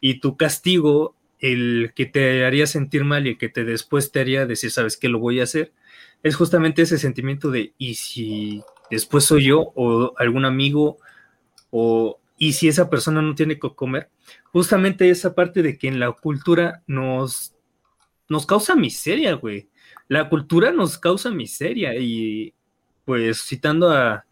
[0.00, 4.20] Y tu castigo, el que te haría sentir mal y el que te después te
[4.20, 5.72] haría decir, sabes qué lo voy a hacer,
[6.22, 10.98] es justamente ese sentimiento de, ¿y si después soy yo o algún amigo
[11.78, 14.08] o y si esa persona no tiene que comer,
[14.52, 17.54] justamente esa parte de que en la cultura nos,
[18.28, 19.68] nos causa miseria, güey.
[20.08, 22.54] La cultura nos causa miseria y
[23.04, 24.22] pues citando a,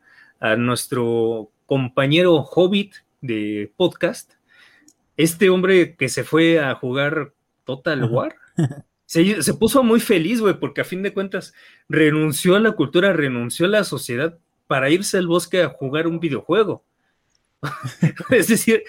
[0.58, 4.34] nuestro compañero Hobbit de podcast,
[5.16, 7.32] este hombre que se fue a jugar
[7.64, 8.36] Total War,
[9.06, 11.54] se, se, puso muy feliz, güey, porque a fin de cuentas
[11.88, 16.20] renunció a la cultura, renunció a la sociedad para irse al bosque a jugar un
[16.20, 16.84] videojuego.
[18.30, 18.84] es decir,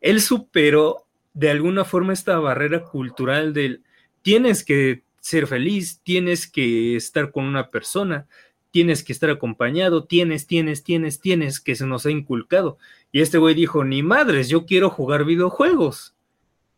[0.00, 3.82] él superó de alguna forma esta barrera cultural del
[4.22, 8.26] tienes que ser feliz, tienes que estar con una persona,
[8.70, 12.78] tienes que estar acompañado, tienes, tienes, tienes, tienes, que se nos ha inculcado.
[13.12, 16.14] Y este güey dijo, ni madres, yo quiero jugar videojuegos.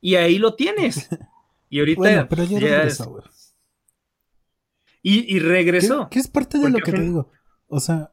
[0.00, 1.08] Y ahí lo tienes.
[1.68, 2.28] Y ahorita...
[2.28, 2.86] pero ya,
[5.08, 6.08] y, regresó.
[6.10, 7.30] ¿Qué, es parte de lo que te digo?
[7.68, 8.12] O sea,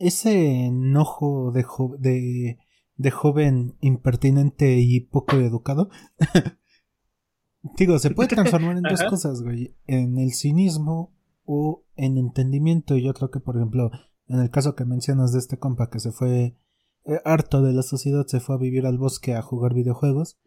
[0.00, 1.64] ese enojo de,
[1.98, 2.58] de,
[2.96, 5.90] de joven impertinente y poco educado,
[7.76, 12.96] digo, se puede transformar en dos cosas, güey, en el cinismo o en entendimiento.
[12.96, 13.90] Y yo creo que, por ejemplo,
[14.26, 16.56] en el caso que mencionas de este compa que se fue
[17.04, 20.40] eh, harto de la sociedad, se fue a vivir al bosque a jugar videojuegos,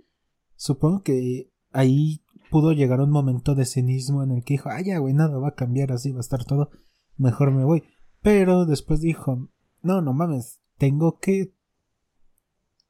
[0.55, 4.97] supongo que ahí pudo llegar un momento de cinismo en el que dijo, ay, ya,
[4.97, 6.71] güey, nada va a cambiar, así va a estar todo,
[7.17, 7.83] mejor me voy.
[8.23, 9.49] Pero después dijo,
[9.81, 11.51] no, no mames, tengo que,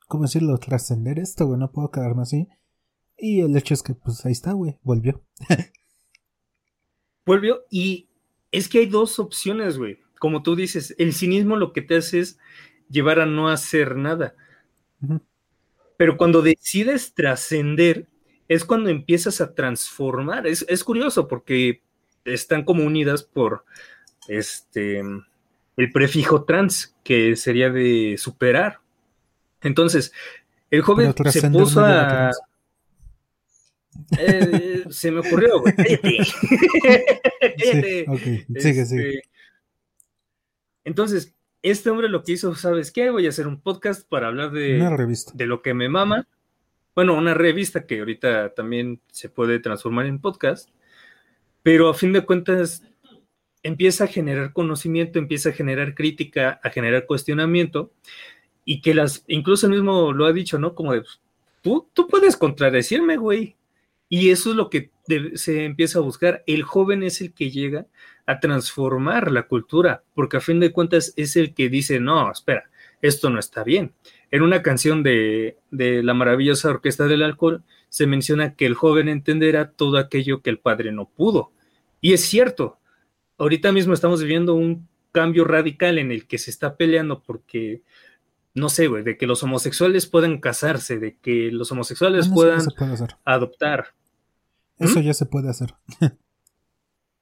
[0.07, 2.47] ¿cómo decirlo?, trascender esto, güey, no puedo quedarme así.
[3.17, 5.25] Y el hecho es que, pues ahí está, güey, volvió.
[7.25, 8.09] volvió y
[8.51, 9.97] es que hay dos opciones, güey.
[10.19, 12.37] Como tú dices, el cinismo lo que te hace es
[12.87, 14.35] llevar a no hacer nada.
[15.97, 18.07] Pero cuando decides trascender,
[18.47, 20.45] es cuando empiezas a transformar.
[20.45, 21.81] Es, es curioso porque
[22.23, 23.65] están como unidas por
[24.27, 24.99] este,
[25.77, 28.79] el prefijo trans, que sería de superar.
[29.61, 30.13] Entonces,
[30.69, 32.31] el joven se puso a...
[34.17, 35.73] Eh, se me ocurrió, güey.
[37.43, 38.05] Este,
[40.85, 43.09] entonces, este hombre lo que hizo, ¿sabes qué?
[43.09, 44.79] Voy a hacer un podcast para hablar de,
[45.33, 46.27] de lo que me mama.
[46.95, 50.69] Bueno, una revista que ahorita también se puede transformar en podcast.
[51.63, 52.83] Pero a fin de cuentas,
[53.63, 57.91] empieza a generar conocimiento, empieza a generar crítica, a generar cuestionamiento,
[58.65, 60.75] y que las, incluso él mismo lo ha dicho, ¿no?
[60.75, 61.03] Como de,
[61.61, 63.55] tú, tú puedes contradecirme, güey.
[64.09, 64.91] Y eso es lo que
[65.35, 66.43] se empieza a buscar.
[66.45, 67.87] El joven es el que llega
[68.25, 72.69] a transformar la cultura, porque a fin de cuentas es el que dice, no, espera,
[73.01, 73.93] esto no está bien.
[74.31, 79.09] En una canción de, de la maravillosa Orquesta del Alcohol se menciona que el joven
[79.09, 81.51] entenderá todo aquello que el padre no pudo.
[81.99, 82.77] Y es cierto,
[83.37, 87.81] ahorita mismo estamos viviendo un cambio radical en el que se está peleando porque,
[88.53, 92.61] no sé, güey, de que los homosexuales puedan casarse, de que los homosexuales puedan
[93.23, 93.93] adoptar.
[94.77, 95.03] Eso ¿Mm?
[95.03, 95.75] ya se puede hacer.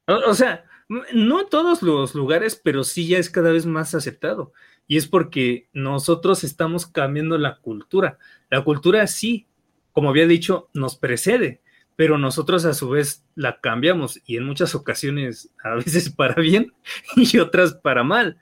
[0.07, 4.53] o, sea, no en todos los lugares, pero sí ya es cada vez más aceptado.
[4.87, 8.17] Y es porque nosotros estamos cambiando la cultura.
[8.49, 9.47] La cultura sí,
[9.91, 11.61] como había dicho, nos precede
[11.95, 16.73] pero nosotros a su vez la cambiamos y en muchas ocasiones a veces para bien
[17.15, 18.37] y otras para mal,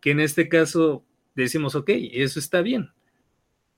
[0.00, 2.90] que en este caso decimos, ok, eso está bien,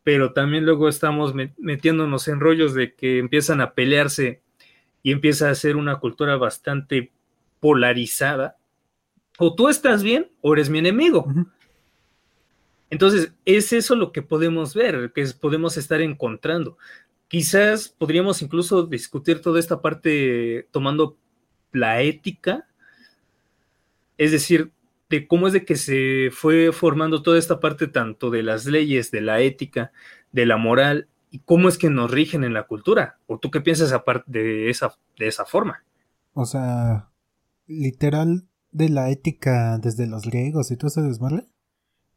[0.02, 4.42] pero también luego estamos metiéndonos en rollos de que empiezan a pelearse
[5.02, 7.12] y empieza a ser una cultura bastante
[7.60, 8.56] polarizada.
[9.38, 11.26] O tú estás bien o eres mi enemigo.
[12.90, 16.78] Entonces, es eso lo que podemos ver, que podemos estar encontrando.
[17.28, 21.16] Quizás podríamos incluso discutir toda esta parte tomando
[21.72, 22.66] la ética,
[24.16, 24.72] es decir,
[25.10, 29.10] de cómo es de que se fue formando toda esta parte tanto de las leyes,
[29.10, 29.92] de la ética,
[30.32, 33.18] de la moral, y cómo es que nos rigen en la cultura.
[33.26, 35.82] ¿O tú qué piensas aparte de esa, de esa forma?
[36.32, 37.10] O sea,
[37.66, 41.46] literal, de la ética desde los griegos y todo ese desmadre?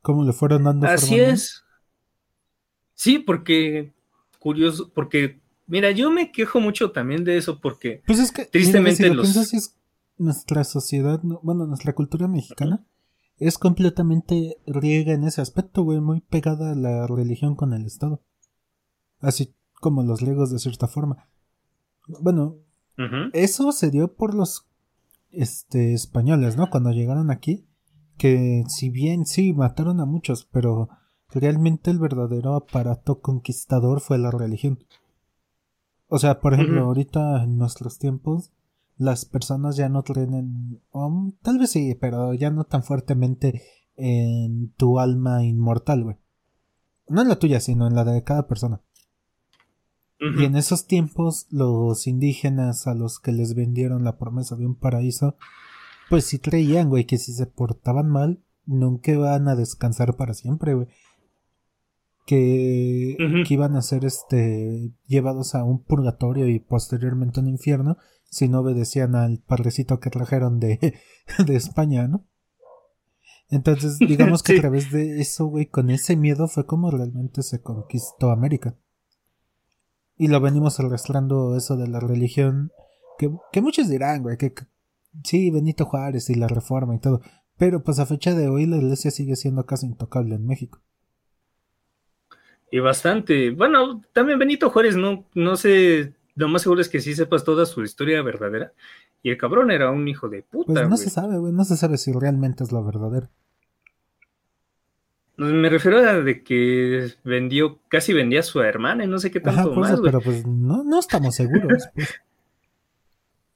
[0.02, 1.64] ¿Cómo le fueron dando Así es.
[2.94, 3.94] Sí, porque
[4.48, 9.14] curioso, porque mira, yo me quejo mucho también de eso porque pues es que tristemente
[9.14, 9.36] los
[10.18, 12.86] nuestra sociedad, bueno, nuestra cultura mexicana
[13.40, 18.24] es completamente riega en ese aspecto, güey, muy pegada a la religión con el Estado.
[19.20, 21.28] Así como los griegos de cierta forma.
[22.22, 22.56] Bueno,
[23.34, 24.66] eso se dio por los
[25.30, 26.70] este, españoles, ¿no?
[26.70, 27.68] Cuando llegaron aquí,
[28.18, 30.88] que si bien sí mataron a muchos, pero
[31.30, 34.80] realmente el verdadero aparato conquistador fue la religión.
[36.08, 38.52] O sea, por ejemplo, ahorita en nuestros tiempos,
[38.98, 40.82] las personas ya no creen
[41.42, 43.62] tal vez sí, pero ya no tan fuertemente
[43.96, 46.18] en tu alma inmortal, güey.
[47.10, 48.82] No en la tuya, sino en la de cada persona.
[50.20, 54.76] Y en esos tiempos los indígenas a los que les vendieron la promesa de un
[54.76, 55.36] paraíso,
[56.10, 60.74] pues sí creían, güey, que si se portaban mal, nunca iban a descansar para siempre,
[60.74, 60.88] güey.
[62.28, 63.16] Que,
[63.48, 67.98] que iban a ser este llevados a un purgatorio y posteriormente a un infierno
[68.30, 70.94] si no obedecían al padrecito que trajeron de,
[71.46, 72.26] de España, ¿no?
[73.50, 77.62] Entonces, digamos que a través de eso, güey, con ese miedo fue como realmente se
[77.62, 78.76] conquistó América.
[80.18, 82.72] Y lo venimos arrastrando eso de la religión.
[83.18, 84.54] Que, que muchos dirán, güey, que,
[85.24, 87.22] sí, Benito Juárez y la reforma y todo.
[87.58, 90.82] Pero pues a fecha de hoy la iglesia sigue siendo casi intocable en México.
[92.72, 93.52] Y bastante.
[93.52, 97.66] Bueno, también Benito Juárez, no, no sé, lo más seguro es que sí sepas toda
[97.66, 98.74] su historia verdadera.
[99.24, 100.74] Y el cabrón era un hijo de puta.
[100.74, 103.30] Pues no se sabe, güey, no se sabe si realmente es lo verdadero.
[105.38, 109.40] Me refiero a de que vendió, casi vendía a su hermana y no sé qué
[109.40, 110.00] tanto más.
[110.02, 111.88] pero pues no, no estamos seguros.
[111.96, 112.22] Pues.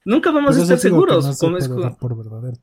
[0.04, 1.38] Nunca vamos a estar seguros.
[1.38, 2.58] como es, por verdadero.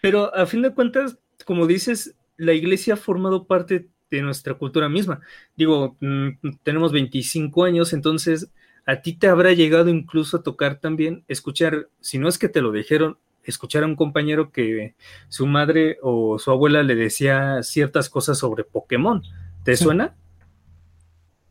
[0.00, 4.88] Pero a fin de cuentas, como dices, la iglesia ha formado parte de nuestra cultura
[4.88, 5.20] misma.
[5.56, 6.28] Digo, mm,
[6.62, 8.50] tenemos 25 años, entonces
[8.86, 12.60] a ti te habrá llegado incluso a tocar también escuchar, si no es que te
[12.60, 14.94] lo dijeron, escuchar a un compañero que
[15.28, 19.22] su madre o su abuela le decía ciertas cosas sobre Pokémon.
[19.64, 20.14] ¿Te suena?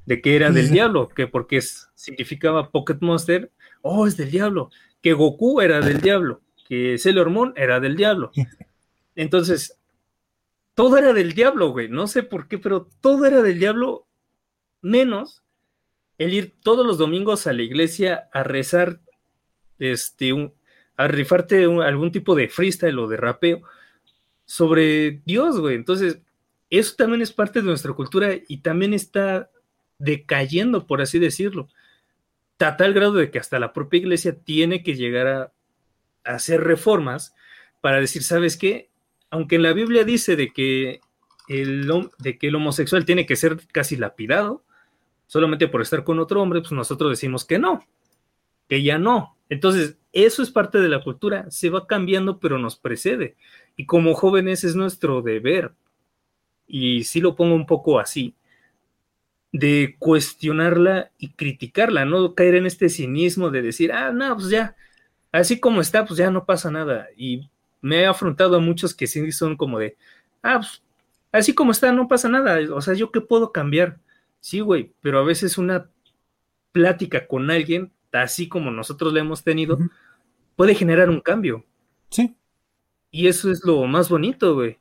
[0.06, 4.70] De que era del diablo, que porque significaba Pocket Monster, oh, es del diablo,
[5.02, 8.32] que Goku era del diablo, que Sailor Moon era del diablo.
[9.16, 9.78] Entonces,
[10.74, 14.08] todo era del diablo, güey, no sé por qué, pero todo era del diablo,
[14.82, 15.44] menos
[16.18, 19.02] el ir todos los domingos a la iglesia a rezar
[19.80, 20.54] este, un,
[20.96, 23.64] a rifarte algún tipo de freestyle o de rapeo
[24.46, 25.76] sobre Dios, güey.
[25.76, 26.22] Entonces,
[26.70, 29.50] eso también es parte de nuestra cultura y también está
[29.98, 31.70] decayendo, por así decirlo.
[32.60, 35.54] A tal grado de que hasta la propia iglesia tiene que llegar a,
[36.24, 37.34] hacer reformas
[37.82, 38.91] para decir, ¿sabes qué?
[39.32, 41.02] Aunque en la Biblia dice de que
[41.48, 41.90] el,
[42.20, 44.64] de que el homosexual tiene que ser casi lapidado,
[45.26, 47.86] solamente por estar con otro hombre, pues nosotros decimos que no,
[48.68, 49.38] que ya no.
[49.50, 53.36] Entonces, eso es parte de la cultura, se va cambiando, pero nos precede.
[53.76, 55.74] Y como jóvenes es nuestro deber,
[56.68, 58.36] y sí lo pongo un poco así,
[59.52, 64.76] de cuestionarla y criticarla, no caer en este cinismo de decir, ah, no, pues ya,
[65.32, 67.08] así como está, pues ya no pasa nada.
[67.18, 67.50] Y
[67.82, 69.98] me he afrontado a muchos que sí son como de,
[70.44, 70.84] ah, pues
[71.32, 72.60] así como está, no pasa nada.
[72.74, 74.00] O sea, ¿yo qué puedo cambiar?
[74.40, 75.90] Sí, güey, pero a veces una
[76.72, 79.78] plática con alguien así como nosotros le hemos tenido,
[80.56, 81.66] puede generar un cambio.
[82.10, 82.36] Sí.
[83.10, 84.80] Y eso es lo más bonito, güey.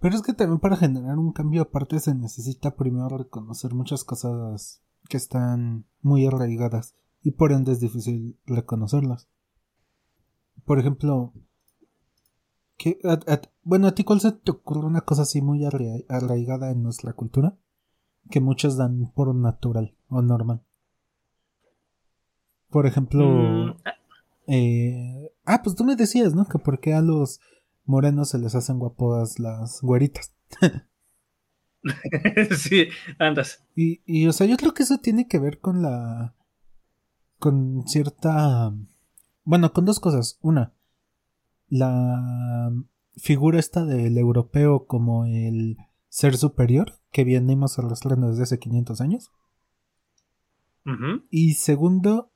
[0.00, 4.82] Pero es que también para generar un cambio aparte se necesita primero reconocer muchas cosas
[5.08, 9.28] que están muy arraigadas y por ende es difícil reconocerlas.
[10.64, 11.32] Por ejemplo,
[13.62, 17.56] bueno, ¿a ti cuál se te ocurre una cosa así muy arraigada en nuestra cultura?
[18.30, 20.62] Que muchos dan por natural o normal.
[22.70, 23.24] Por ejemplo.
[23.26, 23.92] Mm, ah.
[24.46, 26.46] Eh, ah, pues tú me decías, ¿no?
[26.46, 27.40] Que por qué a los
[27.84, 30.32] morenos se les hacen guapas las güeritas.
[32.56, 32.88] sí,
[33.18, 33.64] andas.
[33.74, 36.34] Y, y, o sea, yo creo que eso tiene que ver con la.
[37.38, 38.72] con cierta.
[39.44, 40.38] Bueno, con dos cosas.
[40.42, 40.74] Una,
[41.68, 42.72] la
[43.16, 45.76] figura esta del europeo como el
[46.08, 49.30] ser superior que venimos arrastrando desde hace 500 años.
[51.30, 52.30] Y segundo,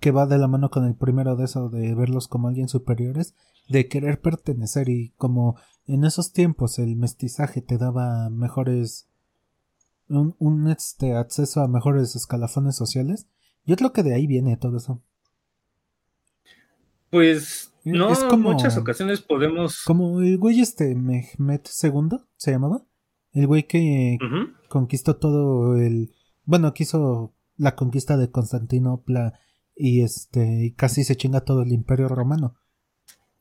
[0.00, 3.34] que va de la mano con el primero de eso, de verlos como alguien superiores,
[3.68, 9.06] de querer pertenecer y como en esos tiempos el mestizaje te daba mejores
[10.08, 13.26] un, un este acceso a mejores escalafones sociales,
[13.66, 15.02] yo creo que de ahí viene todo eso.
[17.10, 19.82] Pues No, en muchas ocasiones podemos.
[19.84, 22.84] Como el güey este, Mehmet II, se llamaba.
[23.32, 24.18] El güey que
[24.68, 26.12] conquistó todo el.
[26.44, 29.38] Bueno, quiso la conquista de Constantinopla
[29.74, 30.74] y este.
[30.76, 32.56] casi se chinga todo el imperio romano.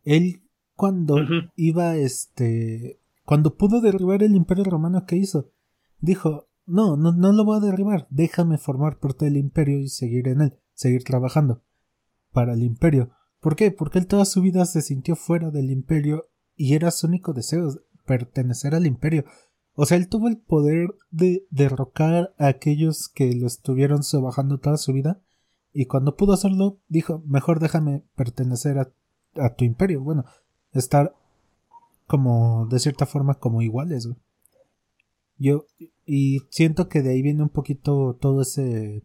[0.03, 0.43] Él,
[0.75, 1.17] cuando
[1.55, 2.99] iba este.
[3.23, 5.51] Cuando pudo derribar el imperio romano, ¿qué hizo?
[5.99, 8.07] Dijo: No, no, no lo voy a derribar.
[8.09, 10.59] Déjame formar parte del imperio y seguir en él.
[10.73, 11.63] Seguir trabajando
[12.31, 13.09] para el imperio.
[13.39, 13.71] ¿Por qué?
[13.71, 16.25] Porque él toda su vida se sintió fuera del imperio
[16.55, 17.69] y era su único deseo
[18.05, 19.25] pertenecer al imperio.
[19.73, 24.77] O sea, él tuvo el poder de derrocar a aquellos que lo estuvieron sobajando toda
[24.77, 25.21] su vida
[25.71, 28.91] y cuando pudo hacerlo dijo, mejor déjame pertenecer a,
[29.35, 30.01] a tu imperio.
[30.01, 30.25] Bueno,
[30.71, 31.13] estar
[32.07, 34.09] como de cierta forma como iguales.
[35.37, 35.65] Yo
[36.05, 39.03] y siento que de ahí viene un poquito todo ese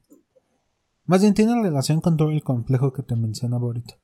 [1.04, 3.98] más bien tiene relación con todo el complejo que te mencionaba ahorita.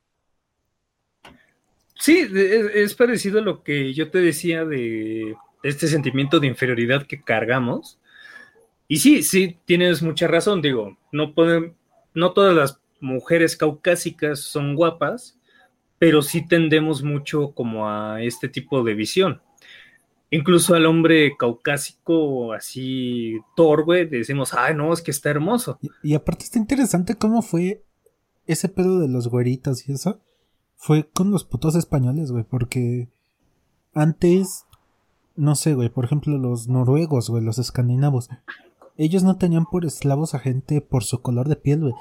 [1.99, 7.21] Sí, es, parecido a lo que yo te decía de este sentimiento de inferioridad que
[7.21, 7.99] cargamos.
[8.87, 11.75] Y sí, sí, tienes mucha razón, digo, no pueden,
[12.13, 15.37] no todas las mujeres caucásicas son guapas,
[15.99, 19.41] pero sí tendemos mucho como a este tipo de visión.
[20.31, 25.77] Incluso al hombre caucásico así torbe decimos, ay no, es que está hermoso.
[25.81, 27.83] Y, y aparte está interesante cómo fue
[28.47, 30.21] ese pedo de los güeritos y eso
[30.79, 33.09] fue con los putos españoles, güey, porque
[33.93, 34.65] antes,
[35.35, 38.29] no sé, güey, por ejemplo, los noruegos, güey, los escandinavos,
[38.95, 41.93] ellos no tenían por esclavos a gente por su color de piel, güey.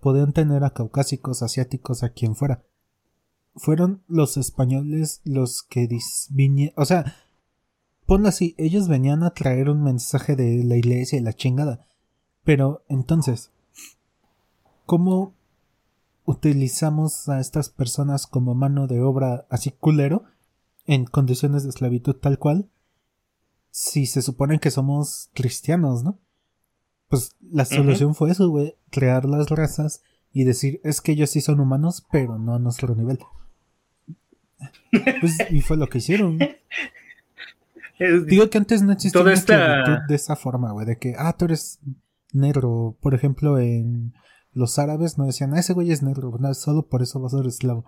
[0.00, 2.62] Podían tener a caucásicos, asiáticos, a quien fuera.
[3.54, 5.86] Fueron los españoles los que
[6.30, 7.14] vinieron, o sea,
[8.06, 11.86] ponlo así, ellos venían a traer un mensaje de la iglesia y la chingada.
[12.44, 13.50] Pero entonces,
[14.86, 15.34] ¿cómo
[16.24, 20.24] utilizamos a estas personas como mano de obra así culero
[20.86, 22.68] en condiciones de esclavitud tal cual
[23.72, 26.18] si se supone que somos cristianos, ¿no?
[27.08, 30.02] Pues la solución fue eso, güey, crear las razas
[30.32, 33.18] y decir, es que ellos sí son humanos, pero no a nuestro nivel.
[35.20, 36.38] Pues, y fue lo que hicieron.
[38.26, 41.80] Digo que antes no existía una de esa forma, güey, de que, ah, tú eres
[42.32, 44.14] negro, por ejemplo, en
[44.52, 47.30] los árabes no decían, ah, ese güey es negro, no, solo por eso va a
[47.30, 47.84] ser esclavo.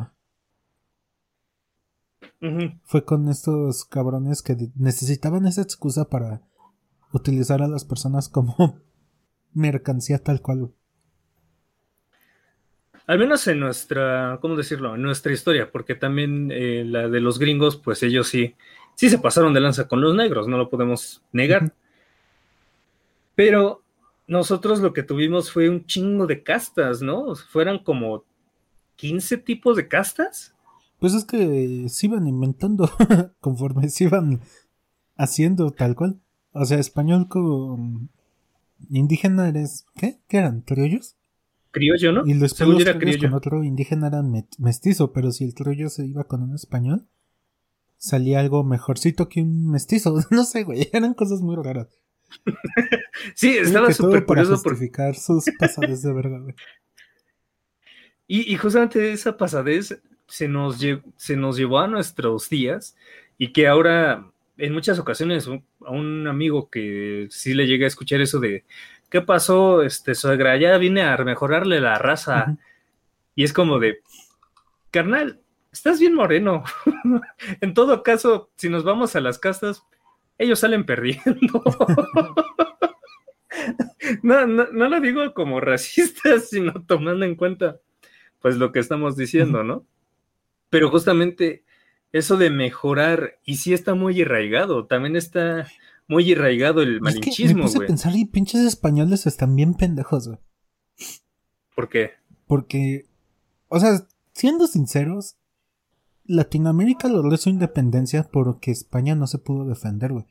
[2.84, 6.42] Fue con estos cabrones que necesitaban esa excusa para
[7.12, 8.82] utilizar a las personas como
[9.54, 10.72] mercancía tal cual.
[13.06, 14.94] Al menos en nuestra, ¿cómo decirlo?
[14.94, 18.56] En nuestra historia, porque también eh, la de los gringos, pues ellos sí,
[18.94, 21.72] sí se pasaron de lanza con los negros, no lo podemos negar.
[23.34, 23.83] Pero
[24.26, 27.34] nosotros lo que tuvimos fue un chingo de castas, ¿no?
[27.34, 28.24] Fueran como
[28.96, 30.54] 15 tipos de castas.
[30.98, 32.90] Pues es que se iban inventando
[33.40, 34.40] conforme se iban
[35.16, 36.20] haciendo tal cual.
[36.52, 38.10] O sea, español con
[38.88, 39.86] indígena eres.
[39.96, 40.20] ¿Qué?
[40.28, 40.62] ¿Qué eran?
[40.62, 41.16] ¿Criollos?
[41.70, 42.22] Criollo, ¿no?
[42.24, 46.42] Y los criollos con otro indígena eran mestizo, pero si el criollo se iba con
[46.42, 47.08] un español,
[47.96, 50.14] salía algo mejorcito que un mestizo.
[50.30, 51.88] No sé, güey, eran cosas muy raras.
[53.34, 54.50] Sí, estaba súper curioso.
[54.50, 56.40] Para justificar sus pasadez de verga,
[58.26, 60.78] Y, justamente esa pasadez se nos,
[61.16, 62.96] se nos llevó a nuestros días
[63.36, 68.20] y que ahora en muchas ocasiones a un amigo que sí le llega a escuchar
[68.20, 68.64] eso de
[69.14, 69.82] ¿qué pasó?
[69.82, 72.56] Este suegra, ya vine a mejorarle la raza.
[73.36, 74.00] Y es como de
[74.90, 75.40] carnal,
[75.72, 76.64] estás bien moreno.
[77.60, 79.84] en todo caso, si nos vamos a las castas,
[80.38, 81.24] ellos salen perdiendo.
[84.22, 87.80] no, no, no lo digo como racista, sino tomando en cuenta
[88.40, 89.86] pues lo que estamos diciendo, ¿no?
[90.68, 91.64] Pero justamente
[92.12, 95.66] eso de mejorar, y sí está muy arraigado, también está
[96.06, 97.86] muy arraigado el malinchismo, güey.
[97.86, 100.38] pensar, y pinches españoles están bien pendejos, güey.
[101.74, 102.12] ¿Por qué?
[102.46, 103.06] Porque,
[103.68, 105.36] o sea, siendo sinceros,
[106.26, 110.26] Latinoamérica logró su independencia porque España no se pudo defender, güey.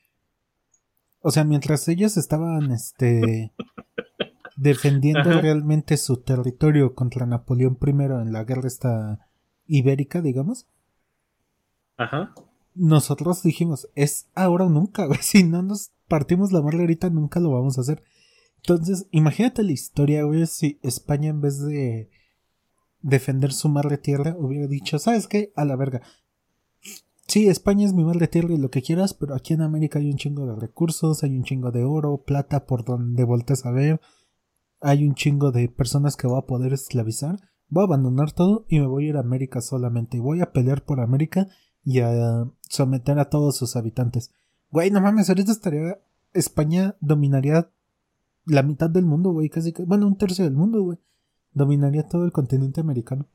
[1.22, 3.54] O sea, mientras ellos estaban, este,
[4.58, 9.28] defendiendo realmente su territorio contra Napoleón I en la guerra esta
[9.66, 10.68] ibérica, digamos.
[11.98, 12.34] Ajá.
[12.76, 15.20] Nosotros dijimos, es ahora o nunca, güey.
[15.22, 18.04] Si no nos partimos la madre ahorita, nunca lo vamos a hacer.
[18.58, 22.10] Entonces, imagínate la historia, güey, si España en vez de
[23.04, 25.54] defender su madre tierra, hubiera dicho, ¿sabes qué?
[25.56, 26.02] A la verga.
[27.28, 30.10] Sí, España es mi madre tierra y lo que quieras, pero aquí en América hay
[30.10, 34.02] un chingo de recursos, hay un chingo de oro, plata por donde voltees a ver,
[34.82, 37.40] hay un chingo de personas que va a poder esclavizar.
[37.70, 40.18] voy a abandonar todo y me voy a ir a América solamente.
[40.18, 41.48] Y voy a pelear por América
[41.84, 44.32] y a someter a todos sus habitantes.
[44.72, 46.00] Güey, no mames, ahorita estaría.
[46.34, 47.70] España dominaría
[48.46, 49.74] la mitad del mundo, güey, casi.
[49.86, 51.00] Bueno, un tercio del mundo, güey.
[51.54, 53.28] Dominaría todo el continente americano.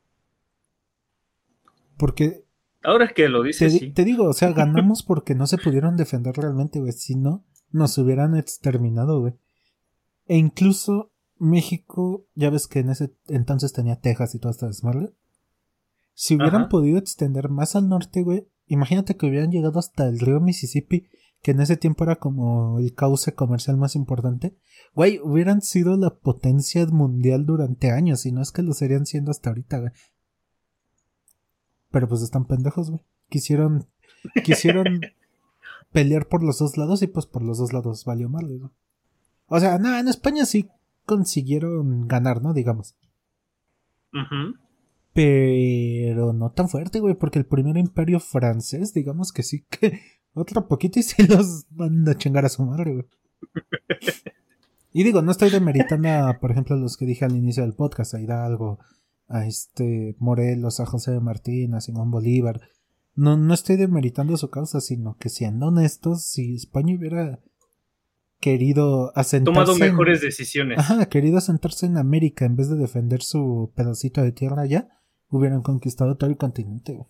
[1.97, 2.45] Porque.
[2.83, 3.79] Ahora que lo dices.
[3.79, 6.91] Te, te digo, o sea, ganamos porque no se pudieron defender realmente, güey.
[6.93, 9.33] Si no, nos hubieran exterminado, güey.
[10.27, 15.13] E incluso México, ya ves que en ese entonces tenía Texas y toda esta desmadre.
[16.13, 20.41] Si hubieran podido extender más al norte, güey, imagínate que hubieran llegado hasta el río
[20.41, 21.07] Mississippi,
[21.41, 24.55] que en ese tiempo era como el cauce comercial más importante.
[24.93, 29.31] Güey, hubieran sido la potencia mundial durante años, y no es que lo serían siendo
[29.31, 29.91] hasta ahorita, güey.
[31.91, 33.01] Pero pues están pendejos, güey.
[33.29, 33.87] Quisieron,
[34.43, 35.01] quisieron
[35.91, 38.71] pelear por los dos lados y pues por los dos lados valió mal, güey.
[39.47, 40.69] O sea, no, en España sí
[41.05, 42.53] consiguieron ganar, ¿no?
[42.53, 42.95] Digamos.
[44.11, 44.53] Ajá.
[45.13, 49.99] Pero no tan fuerte, güey, porque el primer imperio francés, digamos que sí que
[50.33, 53.05] otro poquito y se los manda a chingar a su madre, güey.
[54.91, 58.15] Y digo, no estoy demeritando a, por ejemplo, los que dije al inicio del podcast,
[58.15, 58.79] a Hidalgo,
[59.27, 62.59] a este Morelos, a José de Martín, a Simón Bolívar.
[63.13, 67.39] No, no estoy demeritando su causa, sino que siendo honestos, si España hubiera
[68.39, 69.53] querido asentarse.
[69.53, 70.79] Tomado mejores decisiones.
[70.79, 74.89] Ajá, querido asentarse en América en vez de defender su pedacito de tierra allá,
[75.29, 77.05] hubieran conquistado todo el continente.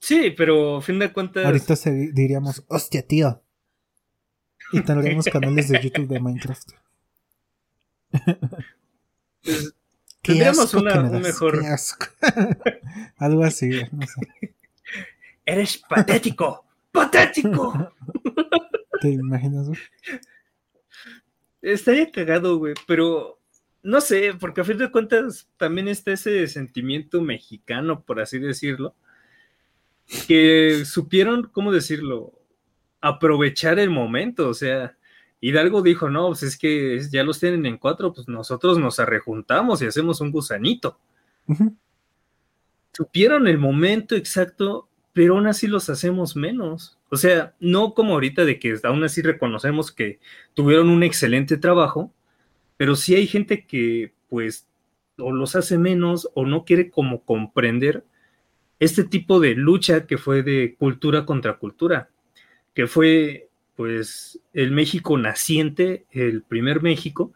[0.00, 1.44] Sí, pero a fin de cuentas.
[1.44, 1.74] Ahorita
[2.12, 3.42] diríamos, hostia, tío.
[4.72, 6.70] Y tendríamos canales de YouTube de Minecraft.
[9.42, 9.74] Pues,
[10.22, 11.60] tendríamos una, un mejor.
[13.16, 14.54] Algo así, no sé.
[15.44, 16.64] Eres patético.
[16.92, 17.92] ¡Patético!
[19.00, 19.78] ¿Te imaginas, güey?
[21.62, 23.38] Estaría cagado, güey, pero
[23.82, 28.94] no sé, porque a fin de cuentas también está ese sentimiento mexicano, por así decirlo,
[30.26, 32.32] que supieron, ¿cómo decirlo?
[33.00, 34.96] Aprovechar el momento, o sea,
[35.40, 39.82] Hidalgo dijo, no, pues es que ya los tienen en cuatro, pues nosotros nos arrejuntamos
[39.82, 40.98] y hacemos un gusanito.
[42.92, 46.98] Supieron el momento exacto, pero aún así los hacemos menos.
[47.10, 50.18] O sea, no como ahorita de que aún así reconocemos que
[50.54, 52.12] tuvieron un excelente trabajo,
[52.76, 54.66] pero sí hay gente que pues
[55.18, 58.04] o los hace menos o no quiere como comprender
[58.78, 62.10] este tipo de lucha que fue de cultura contra cultura,
[62.74, 67.32] que fue pues el México naciente, el primer México,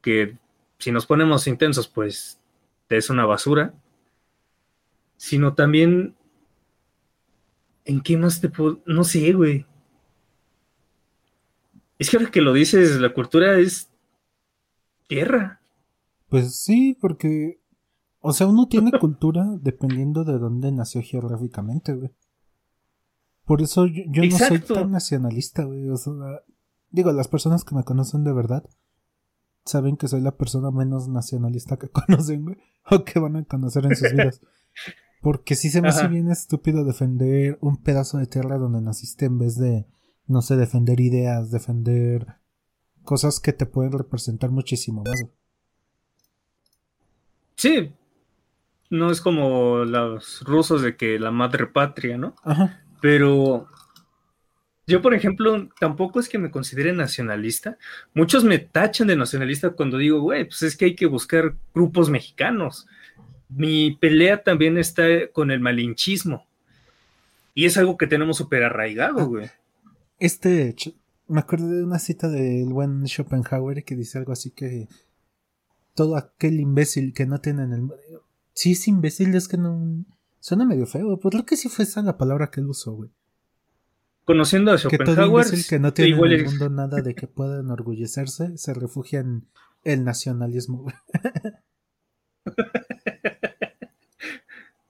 [0.00, 0.36] que
[0.78, 2.40] si nos ponemos intensos pues
[2.88, 3.74] es una basura,
[5.16, 6.16] sino también
[7.84, 9.66] en qué más te puedo, no sé, güey.
[11.98, 13.90] Es que ahora que lo dices, la cultura es
[15.06, 15.60] tierra.
[16.28, 17.59] Pues sí, porque,
[18.20, 22.10] o sea, uno tiene cultura dependiendo de dónde nació geográficamente, güey.
[23.46, 25.88] Por eso yo, no soy tan nacionalista, güey.
[25.88, 26.12] O sea,
[26.90, 28.68] digo, las personas que me conocen de verdad
[29.64, 32.58] saben que soy la persona menos nacionalista que conocen, güey.
[32.90, 34.40] O que van a conocer en sus vidas.
[35.22, 39.38] Porque sí se me hace bien estúpido defender un pedazo de tierra donde naciste en
[39.38, 39.86] vez de,
[40.26, 42.26] no sé, defender ideas, defender
[43.02, 45.24] cosas que te pueden representar muchísimo más.
[47.54, 47.92] Sí,
[48.90, 52.34] no es como los rusos de que la madre patria, ¿no?
[52.44, 52.82] Ajá.
[53.00, 53.66] Pero
[54.86, 57.78] yo, por ejemplo, tampoco es que me considere nacionalista.
[58.12, 62.10] Muchos me tachan de nacionalista cuando digo, güey, pues es que hay que buscar grupos
[62.10, 62.86] mexicanos.
[63.48, 66.44] Mi pelea también está con el malinchismo.
[67.54, 69.48] Y es algo que tenemos súper arraigado, güey.
[70.18, 70.74] Este
[71.30, 74.88] me acuerdo de una cita del buen Schopenhauer que dice algo así que
[75.94, 77.82] todo aquel imbécil que no tiene en el
[78.52, 80.04] sí es imbécil es que no
[80.40, 83.10] suena medio feo pues creo que sí fue esa la palabra que él usó güey
[84.24, 87.60] conociendo a Schopenhauer que todo que no tiene en el mundo nada de que pueda
[87.60, 89.46] enorgullecerse se refugia en
[89.84, 90.86] el nacionalismo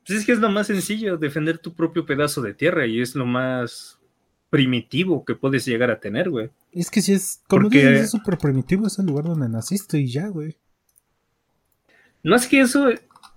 [0.06, 3.14] pues es que es lo más sencillo defender tu propio pedazo de tierra y es
[3.14, 4.00] lo más
[4.50, 6.50] primitivo que puedes llegar a tener, güey.
[6.72, 10.10] Es que si es, como Porque, es súper primitivo, es el lugar donde naciste y
[10.10, 10.56] ya, güey.
[12.22, 12.88] No es que eso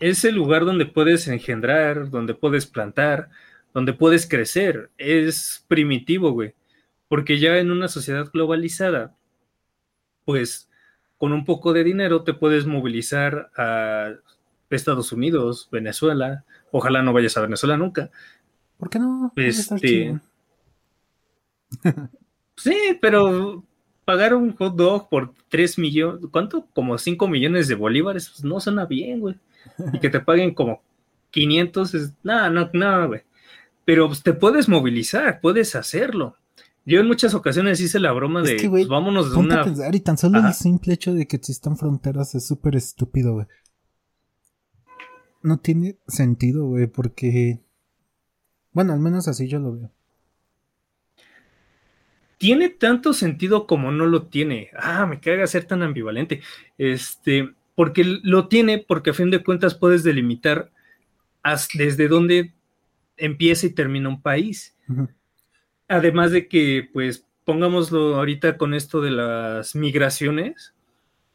[0.10, 3.30] es el lugar donde puedes engendrar, donde puedes plantar,
[3.74, 4.92] donde puedes crecer.
[4.98, 6.54] Es primitivo, güey.
[7.08, 9.16] Porque ya en una sociedad globalizada,
[10.26, 10.70] pues
[11.18, 14.14] con un poco de dinero te puedes movilizar a
[14.70, 16.44] Estados Unidos, Venezuela.
[16.72, 18.12] Ojalá no vayas a Venezuela nunca.
[18.78, 19.32] ¿Por qué no?
[19.38, 20.20] Este,
[22.58, 23.64] Sí, pero
[24.04, 26.68] pagar un hot dog por 3 millones, ¿cuánto?
[26.74, 29.36] Como 5 millones de bolívares, pues no suena bien, güey.
[29.94, 30.82] Y que te paguen como
[31.32, 33.22] 500, es, nada, no, no, güey.
[33.86, 36.38] Pero pues, te puedes movilizar, puedes hacerlo.
[36.86, 39.66] Yo en muchas ocasiones hice la broma de, pues, vámonos de una...
[39.94, 43.48] y tan solo el simple hecho de que existan fronteras es súper estúpido, güey.
[45.42, 47.62] No tiene sentido, güey, porque...
[48.72, 49.92] Bueno, al menos así yo lo veo
[52.44, 54.70] tiene tanto sentido como no lo tiene.
[54.78, 56.42] Ah, me caga ser tan ambivalente.
[56.78, 60.72] Este, porque lo tiene, porque a fin de cuentas puedes delimitar
[61.74, 62.54] desde dónde
[63.18, 64.76] empieza y termina un país.
[65.88, 70.74] Además de que, pues, pongámoslo ahorita con esto de las migraciones,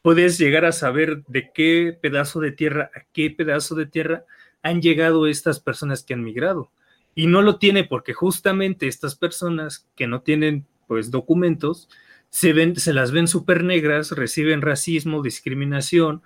[0.01, 4.25] puedes llegar a saber de qué pedazo de tierra a qué pedazo de tierra
[4.61, 6.71] han llegado estas personas que han migrado.
[7.15, 11.89] Y no lo tiene porque justamente estas personas que no tienen pues documentos,
[12.29, 16.21] se, ven, se las ven súper negras, reciben racismo, discriminación,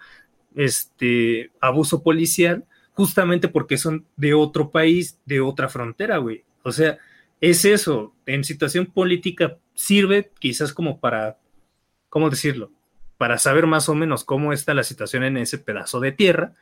[0.55, 6.43] este, abuso policial, justamente porque son de otro país, de otra frontera, güey.
[6.63, 6.97] O sea,
[7.41, 11.37] es eso, en situación política sirve quizás como para,
[12.09, 12.71] ¿cómo decirlo?
[13.17, 16.53] Para saber más o menos cómo está la situación en ese pedazo de tierra,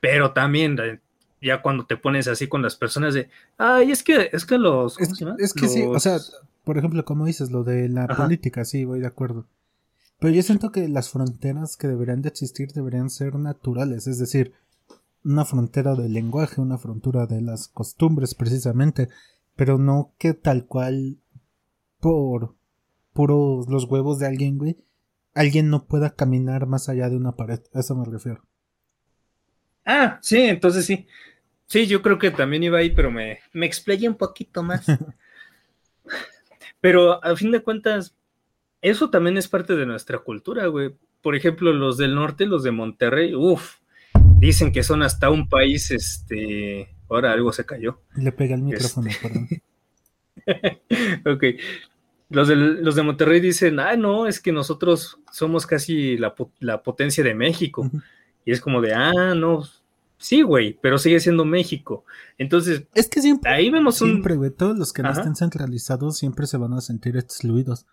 [0.00, 1.00] pero también eh,
[1.40, 4.98] ya cuando te pones así con las personas de, ay, es que, es que los...
[5.00, 6.18] Es, que sí, o sea,
[6.64, 9.46] por ejemplo, como dices, lo de la política, sí, voy de acuerdo.
[10.18, 14.52] Pero yo siento que las fronteras que deberían de existir deberían ser naturales, es decir,
[15.24, 19.08] una frontera del lenguaje, una frontera de las costumbres precisamente,
[19.54, 21.18] pero no que tal cual
[22.00, 22.54] por
[23.12, 24.78] puros los huevos de alguien, güey,
[25.34, 28.42] alguien no pueda caminar más allá de una pared, a eso me refiero.
[29.84, 31.06] Ah, sí, entonces sí.
[31.68, 34.86] Sí, yo creo que también iba ahí, pero me, me explayé un poquito más.
[36.80, 38.16] Pero a fin de cuentas,
[38.80, 40.94] eso también es parte de nuestra cultura, güey.
[41.22, 43.78] Por ejemplo, los del norte, los de Monterrey, uff,
[44.38, 48.00] dicen que son hasta un país, este, ahora algo se cayó.
[48.16, 49.28] Le pega el micrófono, este.
[49.28, 49.48] perdón.
[51.34, 51.44] ok.
[52.30, 56.34] Los de, los de Monterrey dicen, ah, no, es que nosotros somos casi la,
[56.82, 57.90] potencia de México.
[58.44, 59.64] Y es como de, ah, no,
[60.18, 62.04] Sí, güey, pero sigue siendo México.
[62.38, 64.10] Entonces, es que siempre, ahí vemos un...
[64.10, 67.86] Siempre, güey, todos los que no estén centralizados siempre se van a sentir excluidos.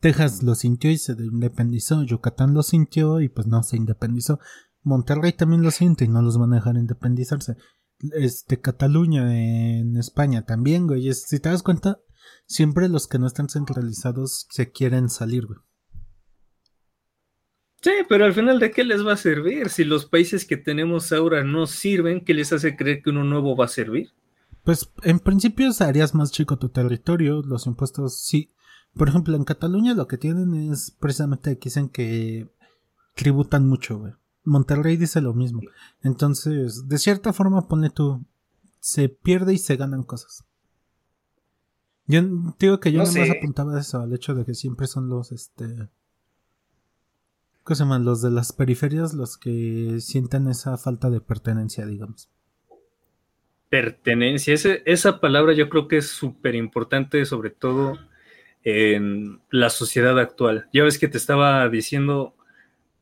[0.00, 4.38] Texas lo sintió y se independizó, Yucatán lo sintió y pues no se independizó.
[4.82, 7.56] Monterrey también lo siente y no los van a dejar independizarse.
[8.16, 11.12] Este, Cataluña en España también, güey.
[11.14, 12.00] Si te das cuenta,
[12.46, 15.60] siempre los que no están centralizados se quieren salir, güey.
[17.82, 19.68] Sí, pero al final, ¿de qué les va a servir?
[19.68, 23.56] Si los países que tenemos ahora no sirven, ¿qué les hace creer que uno nuevo
[23.56, 24.12] va a servir?
[24.62, 28.52] Pues en principio harías más chico tu territorio, los impuestos sí.
[28.94, 32.48] Por ejemplo, en Cataluña lo que tienen es precisamente que dicen que
[33.16, 34.12] tributan mucho, güey.
[34.44, 35.62] Monterrey dice lo mismo.
[36.02, 38.24] Entonces, de cierta forma, pone tú,
[38.78, 40.44] se pierde y se ganan cosas.
[42.06, 42.22] Yo
[42.60, 45.88] digo que yo no más apuntaba eso, al hecho de que siempre son los, este,
[47.66, 48.04] ¿Qué se llaman?
[48.04, 52.28] Los de las periferias, los que sienten esa falta de pertenencia, digamos.
[53.68, 54.54] Pertenencia,
[54.84, 57.98] esa palabra yo creo que es súper importante, sobre todo
[58.64, 60.68] en la sociedad actual.
[60.72, 62.34] Ya ves que te estaba diciendo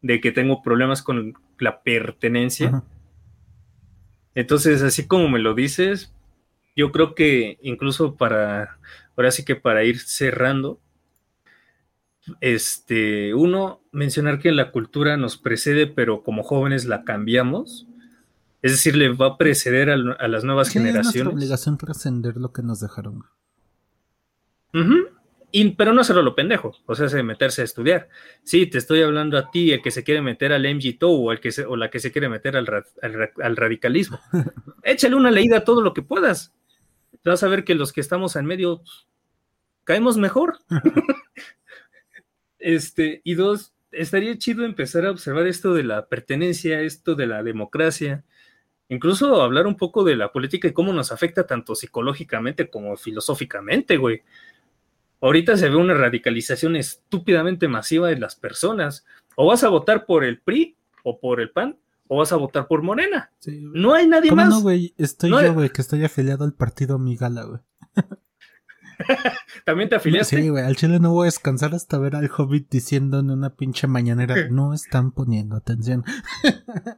[0.02, 2.82] de que tengo problemas con la pertenencia.
[4.34, 6.14] Entonces, así como me lo dices,
[6.76, 8.78] yo creo que incluso para,
[9.16, 10.80] ahora sí que para ir cerrando,
[12.40, 17.86] este, uno, mencionar que la cultura nos precede, pero como jóvenes la cambiamos.
[18.62, 21.32] Es decir, le va a preceder a, las nuevas generaciones.
[21.32, 23.24] Es obligación trascender lo que nos dejaron.
[25.50, 28.08] y, pero no hacerlo lo pendejo, o sea, de meterse a estudiar.
[28.42, 31.40] Sí, te estoy hablando a ti, el que se quiere meter al MGTO o, el
[31.40, 32.68] que o la que se quiere meter al,
[33.42, 34.20] al radicalismo.
[34.82, 36.52] Échale una leída a todo lo que puedas.
[37.24, 38.82] Vas a ver que los que estamos en medio
[39.84, 40.58] caemos mejor.
[42.60, 47.42] Este, y dos, estaría chido empezar a observar esto de la pertenencia, esto de la
[47.42, 48.24] democracia,
[48.88, 53.96] incluso hablar un poco de la política y cómo nos afecta tanto psicológicamente como filosóficamente,
[53.96, 54.22] güey.
[55.22, 59.04] Ahorita se ve una radicalización estúpidamente masiva de las personas.
[59.36, 61.76] O vas a votar por el PRI o por el PAN
[62.08, 63.30] o vas a votar por Morena.
[63.46, 64.48] no hay nadie más.
[64.48, 67.60] No, güey, estoy yo, güey, que estoy afiliado al partido Migala, güey.
[69.64, 70.40] ¿También te afiliaste?
[70.42, 73.56] Sí, güey, al chile no voy a descansar hasta ver al Hobbit diciendo en una
[73.56, 76.04] pinche mañanera, no están poniendo atención.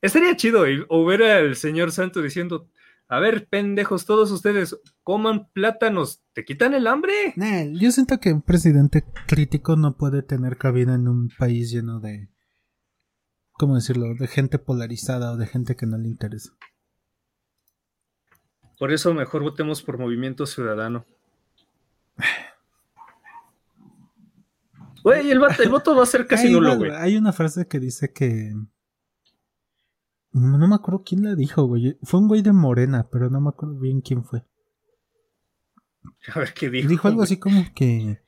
[0.00, 2.68] Estaría chido o ver al señor Santo diciendo,
[3.08, 7.12] A ver, pendejos, todos ustedes coman plátanos, ¿te quitan el hambre?
[7.72, 12.28] yo siento que un presidente crítico no puede tener cabida en un país lleno de.
[13.52, 14.14] ¿Cómo decirlo?
[14.18, 16.50] De gente polarizada o de gente que no le interesa.
[18.78, 21.04] Por eso mejor votemos por Movimiento Ciudadano.
[25.04, 26.90] Güey, el, voto va a ser casi nulo, güey.
[26.90, 28.54] Hay una frase que dice que.
[30.32, 31.98] No me acuerdo quién la dijo, güey.
[32.02, 34.44] Fue un güey de Morena, pero no me acuerdo bien quién fue.
[36.34, 36.88] A ver qué dijo.
[36.88, 38.22] Dijo algo así como que.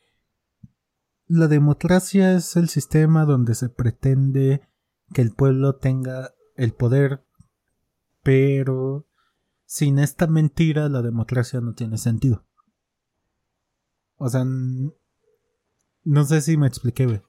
[1.28, 4.60] La democracia es el sistema donde se pretende
[5.14, 7.24] que el pueblo tenga el poder,
[8.22, 9.05] pero
[9.66, 12.44] sin esta mentira la democracia no tiene sentido.
[14.16, 17.22] O sea, no sé si me expliqué, güey.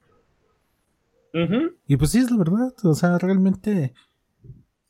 [1.86, 2.74] Y pues sí, es la verdad.
[2.84, 3.92] O sea, realmente.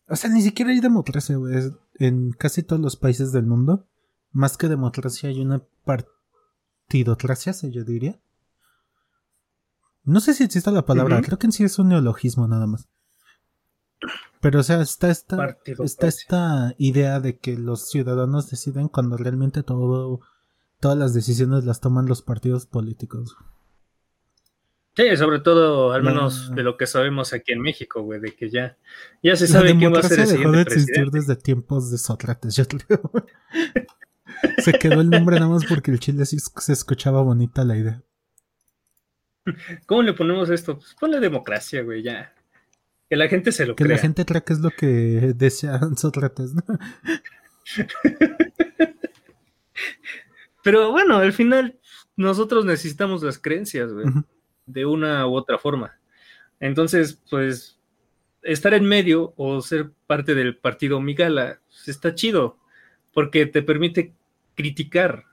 [0.08, 1.72] O sea, ni siquiera hay democracia, güey.
[1.94, 3.86] En casi todos los países del mundo.
[4.30, 8.20] Más que democracia, hay una partidocracia, se yo diría.
[10.04, 11.20] No sé si existe la palabra.
[11.22, 12.88] Creo que en sí es un neologismo nada más.
[14.40, 19.62] Pero, o sea, está esta, está esta idea de que los ciudadanos deciden cuando realmente
[19.62, 20.20] todo,
[20.80, 23.36] todas las decisiones las toman los partidos políticos.
[24.98, 28.50] Sí, sobre todo, al menos de lo que sabemos aquí en México, güey, de que
[28.50, 28.76] ya,
[29.22, 32.56] ya se sabe quién va a ser el dejó de existir desde tiempos de Sócrates,
[32.56, 33.12] yo creo.
[34.58, 38.02] se quedó el nombre nada más porque el chile sí se escuchaba bonita la idea.
[39.86, 40.78] ¿Cómo le ponemos esto?
[40.78, 42.34] Pues ponle democracia, güey, ya.
[43.08, 43.96] Que la gente se lo que crea.
[43.96, 44.86] Que la gente crea que es lo que
[45.34, 46.62] decía Sócrates, ¿no?
[50.62, 51.78] Pero bueno, al final
[52.16, 54.06] nosotros necesitamos las creencias, güey,
[54.66, 55.98] de una u otra forma.
[56.60, 57.78] Entonces, pues,
[58.42, 62.58] estar en medio o ser parte del partido Migala pues, está chido,
[63.14, 64.12] porque te permite
[64.54, 65.24] criticar,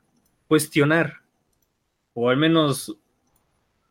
[0.48, 1.22] cuestionar,
[2.14, 2.96] o al menos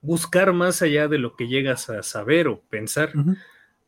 [0.01, 3.13] buscar más allá de lo que llegas a saber o pensar.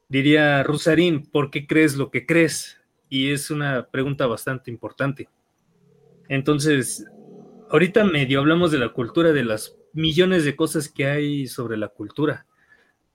[0.09, 2.81] Diría Rusarín, ¿por qué crees lo que crees?
[3.09, 5.29] Y es una pregunta bastante importante.
[6.29, 7.05] Entonces,
[7.71, 11.89] ahorita medio hablamos de la cultura, de las millones de cosas que hay sobre la
[11.89, 12.47] cultura,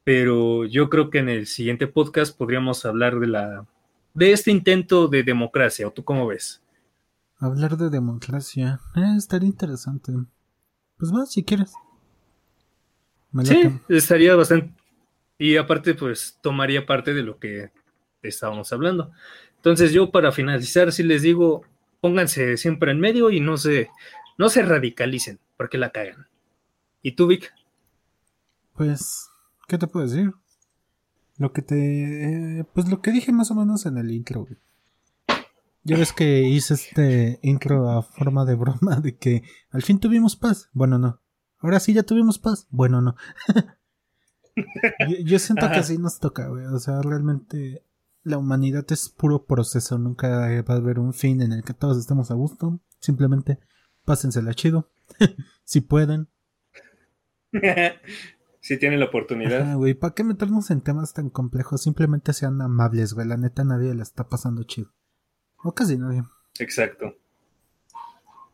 [0.04, 3.68] pero yo creo que en el siguiente podcast podríamos hablar de la
[4.14, 6.62] de este intento de democracia, ¿o tú cómo ves?
[7.38, 10.12] Hablar de democracia, eh, estaría interesante.
[10.98, 11.74] Pues va, si quieres.
[13.44, 14.74] sí, estaría bastante
[15.42, 17.72] y aparte, pues tomaría parte de lo que
[18.22, 19.12] estábamos hablando.
[19.56, 21.64] Entonces, yo para finalizar, si les digo,
[22.00, 23.90] pónganse siempre en medio y no se,
[24.38, 26.28] no se radicalicen, porque la cagan.
[27.02, 27.52] ¿Y tú, Vic?
[28.76, 29.32] Pues,
[29.68, 30.32] ¿qué te puedo decir?
[31.40, 32.64] Lo que te.
[32.76, 34.48] pues lo que dije más o menos en el intro,
[35.82, 40.36] Ya ves que hice este intro a forma de broma de que al fin tuvimos
[40.36, 40.70] paz.
[40.72, 41.20] Bueno, no.
[41.58, 42.68] Ahora sí ya tuvimos paz.
[42.70, 43.16] Bueno, no.
[45.26, 46.66] Yo, siento que así nos toca, güey.
[46.66, 47.84] O sea, realmente
[48.24, 49.98] la humanidad es puro proceso.
[49.98, 52.80] Nunca va a haber un fin en el que todos estemos a gusto.
[53.00, 53.60] Simplemente
[54.06, 54.92] pásensela chido.
[55.64, 56.28] si pueden.
[58.62, 59.76] si tienen la oportunidad.
[59.76, 61.82] güey, ¿para qué meternos en temas tan complejos?
[61.82, 63.28] Simplemente sean amables, güey.
[63.28, 64.92] La neta, nadie la está pasando chido.
[65.64, 66.24] O casi nadie.
[66.60, 67.16] Exacto.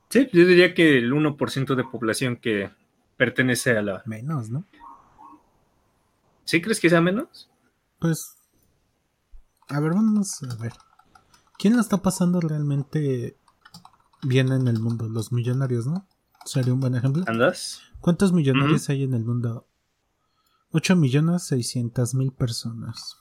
[0.09, 2.69] Sí, yo diría que el 1% de población que
[3.17, 4.03] pertenece a la.
[4.05, 4.65] Menos, ¿no?
[6.47, 7.51] ¿Sí crees que sea menos?
[7.99, 8.37] Pues.
[9.67, 10.71] A ver, vamos a ver.
[11.59, 13.37] ¿Quién la está pasando realmente
[14.23, 15.09] bien en el mundo?
[15.09, 16.07] Los millonarios, ¿no?
[16.45, 17.25] Sería un buen ejemplo.
[17.27, 17.81] ¿Andas?
[17.99, 19.67] ¿Cuántos millonarios hay en el mundo?
[20.71, 23.17] 8 millones 600 mil personas.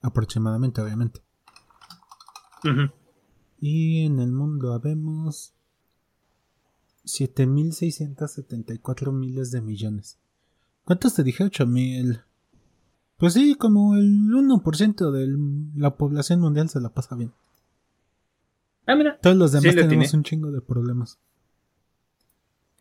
[0.00, 1.24] Aproximadamente, obviamente.
[3.58, 5.52] Y en el mundo habemos
[7.04, 10.20] 7.674 miles de millones.
[10.84, 11.44] ¿Cuántos te dije?
[11.44, 12.22] 8.000.
[13.16, 17.32] Pues sí, como el 1% de la población mundial se la pasa bien.
[18.86, 19.18] Ah, mira.
[19.20, 21.18] Todos los demás tenemos un chingo de problemas.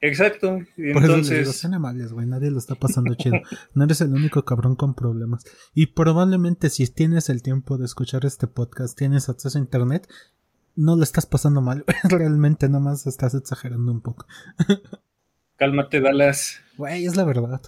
[0.02, 0.60] Exacto.
[0.94, 2.28] Por eso digo, sean amables, güey.
[2.28, 3.38] Nadie lo está pasando chido.
[3.74, 5.44] No eres el único cabrón con problemas.
[5.74, 10.08] Y probablemente si tienes el tiempo de escuchar este podcast, tienes acceso a internet,
[10.76, 11.86] no lo estás pasando mal.
[12.04, 14.28] Realmente nomás estás exagerando un poco.
[15.56, 16.60] Cálmate, Dallas.
[16.78, 17.62] Güey, es la verdad.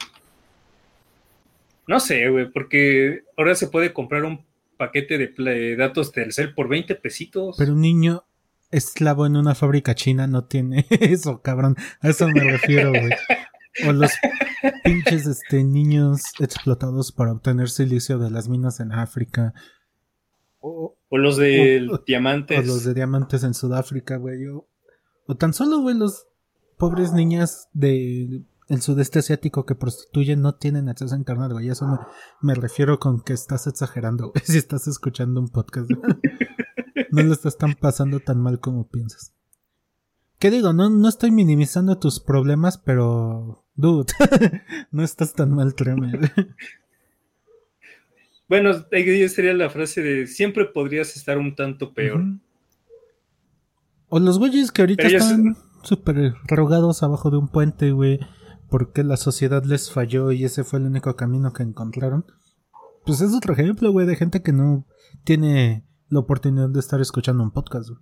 [1.87, 4.45] No sé, güey, porque ahora se puede comprar un
[4.77, 7.55] paquete de datos Telcel por 20 pesitos.
[7.57, 8.25] Pero un niño
[8.71, 11.75] esclavo en una fábrica china no tiene eso, cabrón.
[12.01, 13.11] A eso me refiero, güey.
[13.87, 14.11] O los
[14.83, 19.53] pinches este, niños explotados para obtener silicio de las minas en África.
[20.59, 22.59] O, los de diamantes.
[22.59, 24.47] O los de diamantes en Sudáfrica, güey.
[24.47, 24.67] O,
[25.27, 26.27] o tan solo, güey, los
[26.77, 31.69] pobres niñas de el sudeste asiático que prostituyen no tienen acceso a internet, güey.
[31.69, 31.97] Eso me,
[32.41, 35.89] me refiero con que estás exagerando, güey, si estás escuchando un podcast.
[37.11, 39.33] no lo estás tan pasando tan mal como piensas.
[40.39, 40.73] ¿Qué digo?
[40.73, 43.63] No, no estoy minimizando tus problemas, pero...
[43.75, 44.11] Dude,
[44.91, 46.19] no estás tan mal, créeme.
[48.47, 52.23] bueno, ahí sería la frase de siempre podrías estar un tanto peor.
[54.09, 58.19] O los güeyes que ahorita están súper rogados abajo de un puente, güey,
[58.69, 62.25] porque la sociedad les falló y ese fue el único camino que encontraron.
[63.05, 64.85] Pues es otro ejemplo, güey, de gente que no
[65.23, 68.01] tiene la oportunidad de estar escuchando un podcast, güey.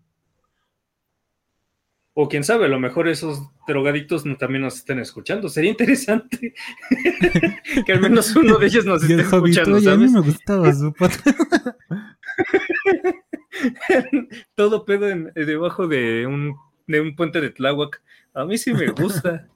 [2.17, 5.49] O quién sabe, a lo mejor esos drogadictos también nos estén escuchando.
[5.49, 6.53] Sería interesante
[7.85, 9.81] que al menos uno de ellos nos esté escuchando.
[9.81, 9.87] ¿sabes?
[9.87, 11.37] a mí me gustaba su podcast.
[14.55, 16.55] Todo pedo debajo de un,
[16.87, 18.01] de un puente de Tláhuac.
[18.33, 19.49] A mí sí me gusta.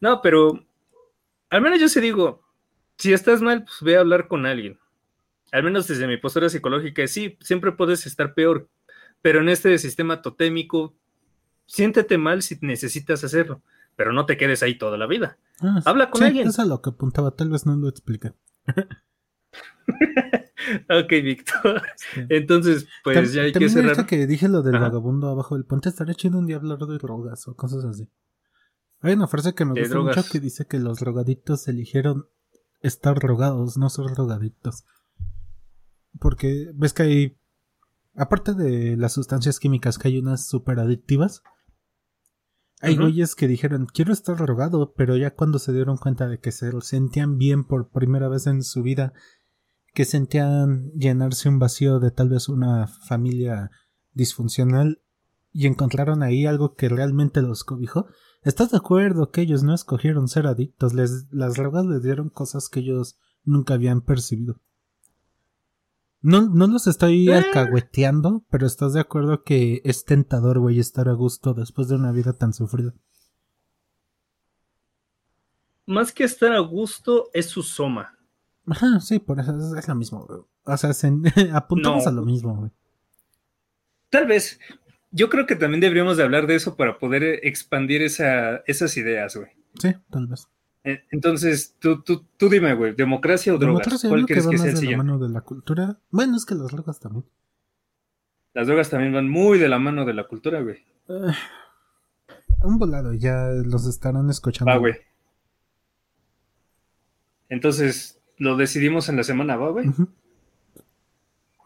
[0.00, 0.64] No, pero
[1.50, 2.42] al menos yo sí digo,
[2.96, 4.78] si estás mal, pues ve a hablar con alguien.
[5.52, 8.68] Al menos desde mi postura psicológica, sí, siempre puedes estar peor,
[9.20, 10.94] pero en este sistema totémico,
[11.66, 13.62] siéntete mal si necesitas hacerlo,
[13.96, 15.38] pero no te quedes ahí toda la vida.
[15.60, 16.48] Ah, Habla con alguien.
[16.48, 18.32] Eso es lo que apuntaba, tal vez no lo expliqué.
[20.88, 21.82] ok, Víctor.
[22.28, 24.06] Entonces, pues ya hay que cerrar.
[24.06, 27.48] que dije lo del vagabundo abajo del puente, estaría chido un día hablar de drogas
[27.48, 28.08] o cosas así.
[29.02, 32.26] Hay una frase que me gusta mucho que dice que los drogadictos eligieron
[32.80, 34.84] estar drogados, no ser drogadictos.
[36.18, 37.38] Porque ves que hay,
[38.14, 41.42] aparte de las sustancias químicas, que hay unas super adictivas.
[42.82, 46.50] Hay güeyes que dijeron, quiero estar drogado, pero ya cuando se dieron cuenta de que
[46.50, 49.12] se sentían bien por primera vez en su vida,
[49.92, 53.70] que sentían llenarse un vacío de tal vez una familia
[54.12, 55.02] disfuncional,
[55.52, 58.06] y encontraron ahí algo que realmente los cobijó,
[58.42, 60.94] ¿Estás de acuerdo que ellos no escogieron ser adictos?
[60.94, 64.60] Les, las drogas les dieron cosas que ellos nunca habían percibido.
[66.22, 67.34] No, no los estoy eh.
[67.34, 72.12] alcahueteando, pero estás de acuerdo que es tentador, güey, estar a gusto después de una
[72.12, 72.94] vida tan sufrida.
[75.84, 78.18] Más que estar a gusto, es su soma.
[78.66, 80.40] Ajá, sí, por eso es, lo mismo, güey.
[80.64, 80.92] O sea,
[81.54, 82.70] apuntamos a lo mismo, güey.
[84.08, 84.58] Tal vez,
[85.10, 88.96] yo creo que también deberíamos de hablar de eso para poder eh, expandir esa, esas
[88.96, 89.50] ideas, güey.
[89.78, 90.48] Sí, tal vez.
[90.84, 94.04] Eh, entonces, tú, tú, tú dime, güey, ¿democracia o drogas?
[94.08, 95.98] ¿Cuál crees que, sea de la mano de la cultura?
[96.10, 97.24] Bueno, es que las drogas también.
[98.54, 100.78] Las drogas también van muy de la mano de la cultura, güey.
[101.06, 101.32] Uh,
[102.62, 104.70] un volado, ya los estarán escuchando.
[104.70, 104.94] Va, güey.
[107.48, 109.90] Entonces, lo decidimos en la semana, ¿va, güey?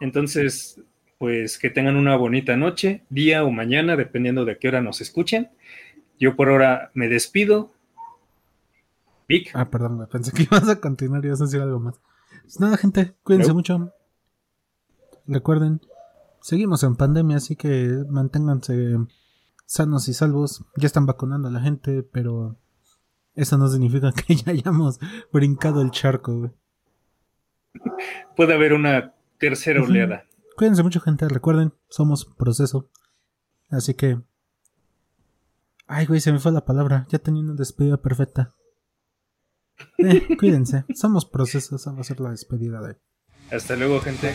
[0.00, 0.80] Entonces,
[1.24, 5.48] pues que tengan una bonita noche, día o mañana, dependiendo de qué hora nos escuchen.
[6.20, 7.72] Yo por ahora me despido.
[9.26, 9.50] Vic.
[9.54, 11.98] Ah, perdón, pensé que ibas a continuar y ibas a decir algo más.
[12.42, 13.90] Pues nada, gente, cuídense mucho.
[15.26, 15.80] Recuerden,
[16.42, 18.98] seguimos en pandemia, así que manténganse
[19.64, 20.62] sanos y salvos.
[20.76, 22.58] Ya están vacunando a la gente, pero
[23.34, 25.00] eso no significa que ya hayamos
[25.32, 26.52] brincado el charco.
[28.36, 30.26] Puede haber una tercera oleada.
[30.56, 31.28] Cuídense mucho, gente.
[31.28, 32.90] Recuerden, somos proceso.
[33.70, 34.20] Así que.
[35.86, 37.06] Ay, güey, se me fue la palabra.
[37.10, 38.54] Ya tenía una despedida perfecta.
[39.98, 40.84] Eh, cuídense.
[40.94, 41.84] Somos procesos.
[41.84, 42.96] Vamos a hacer la despedida de.
[43.50, 44.34] Hasta luego, gente.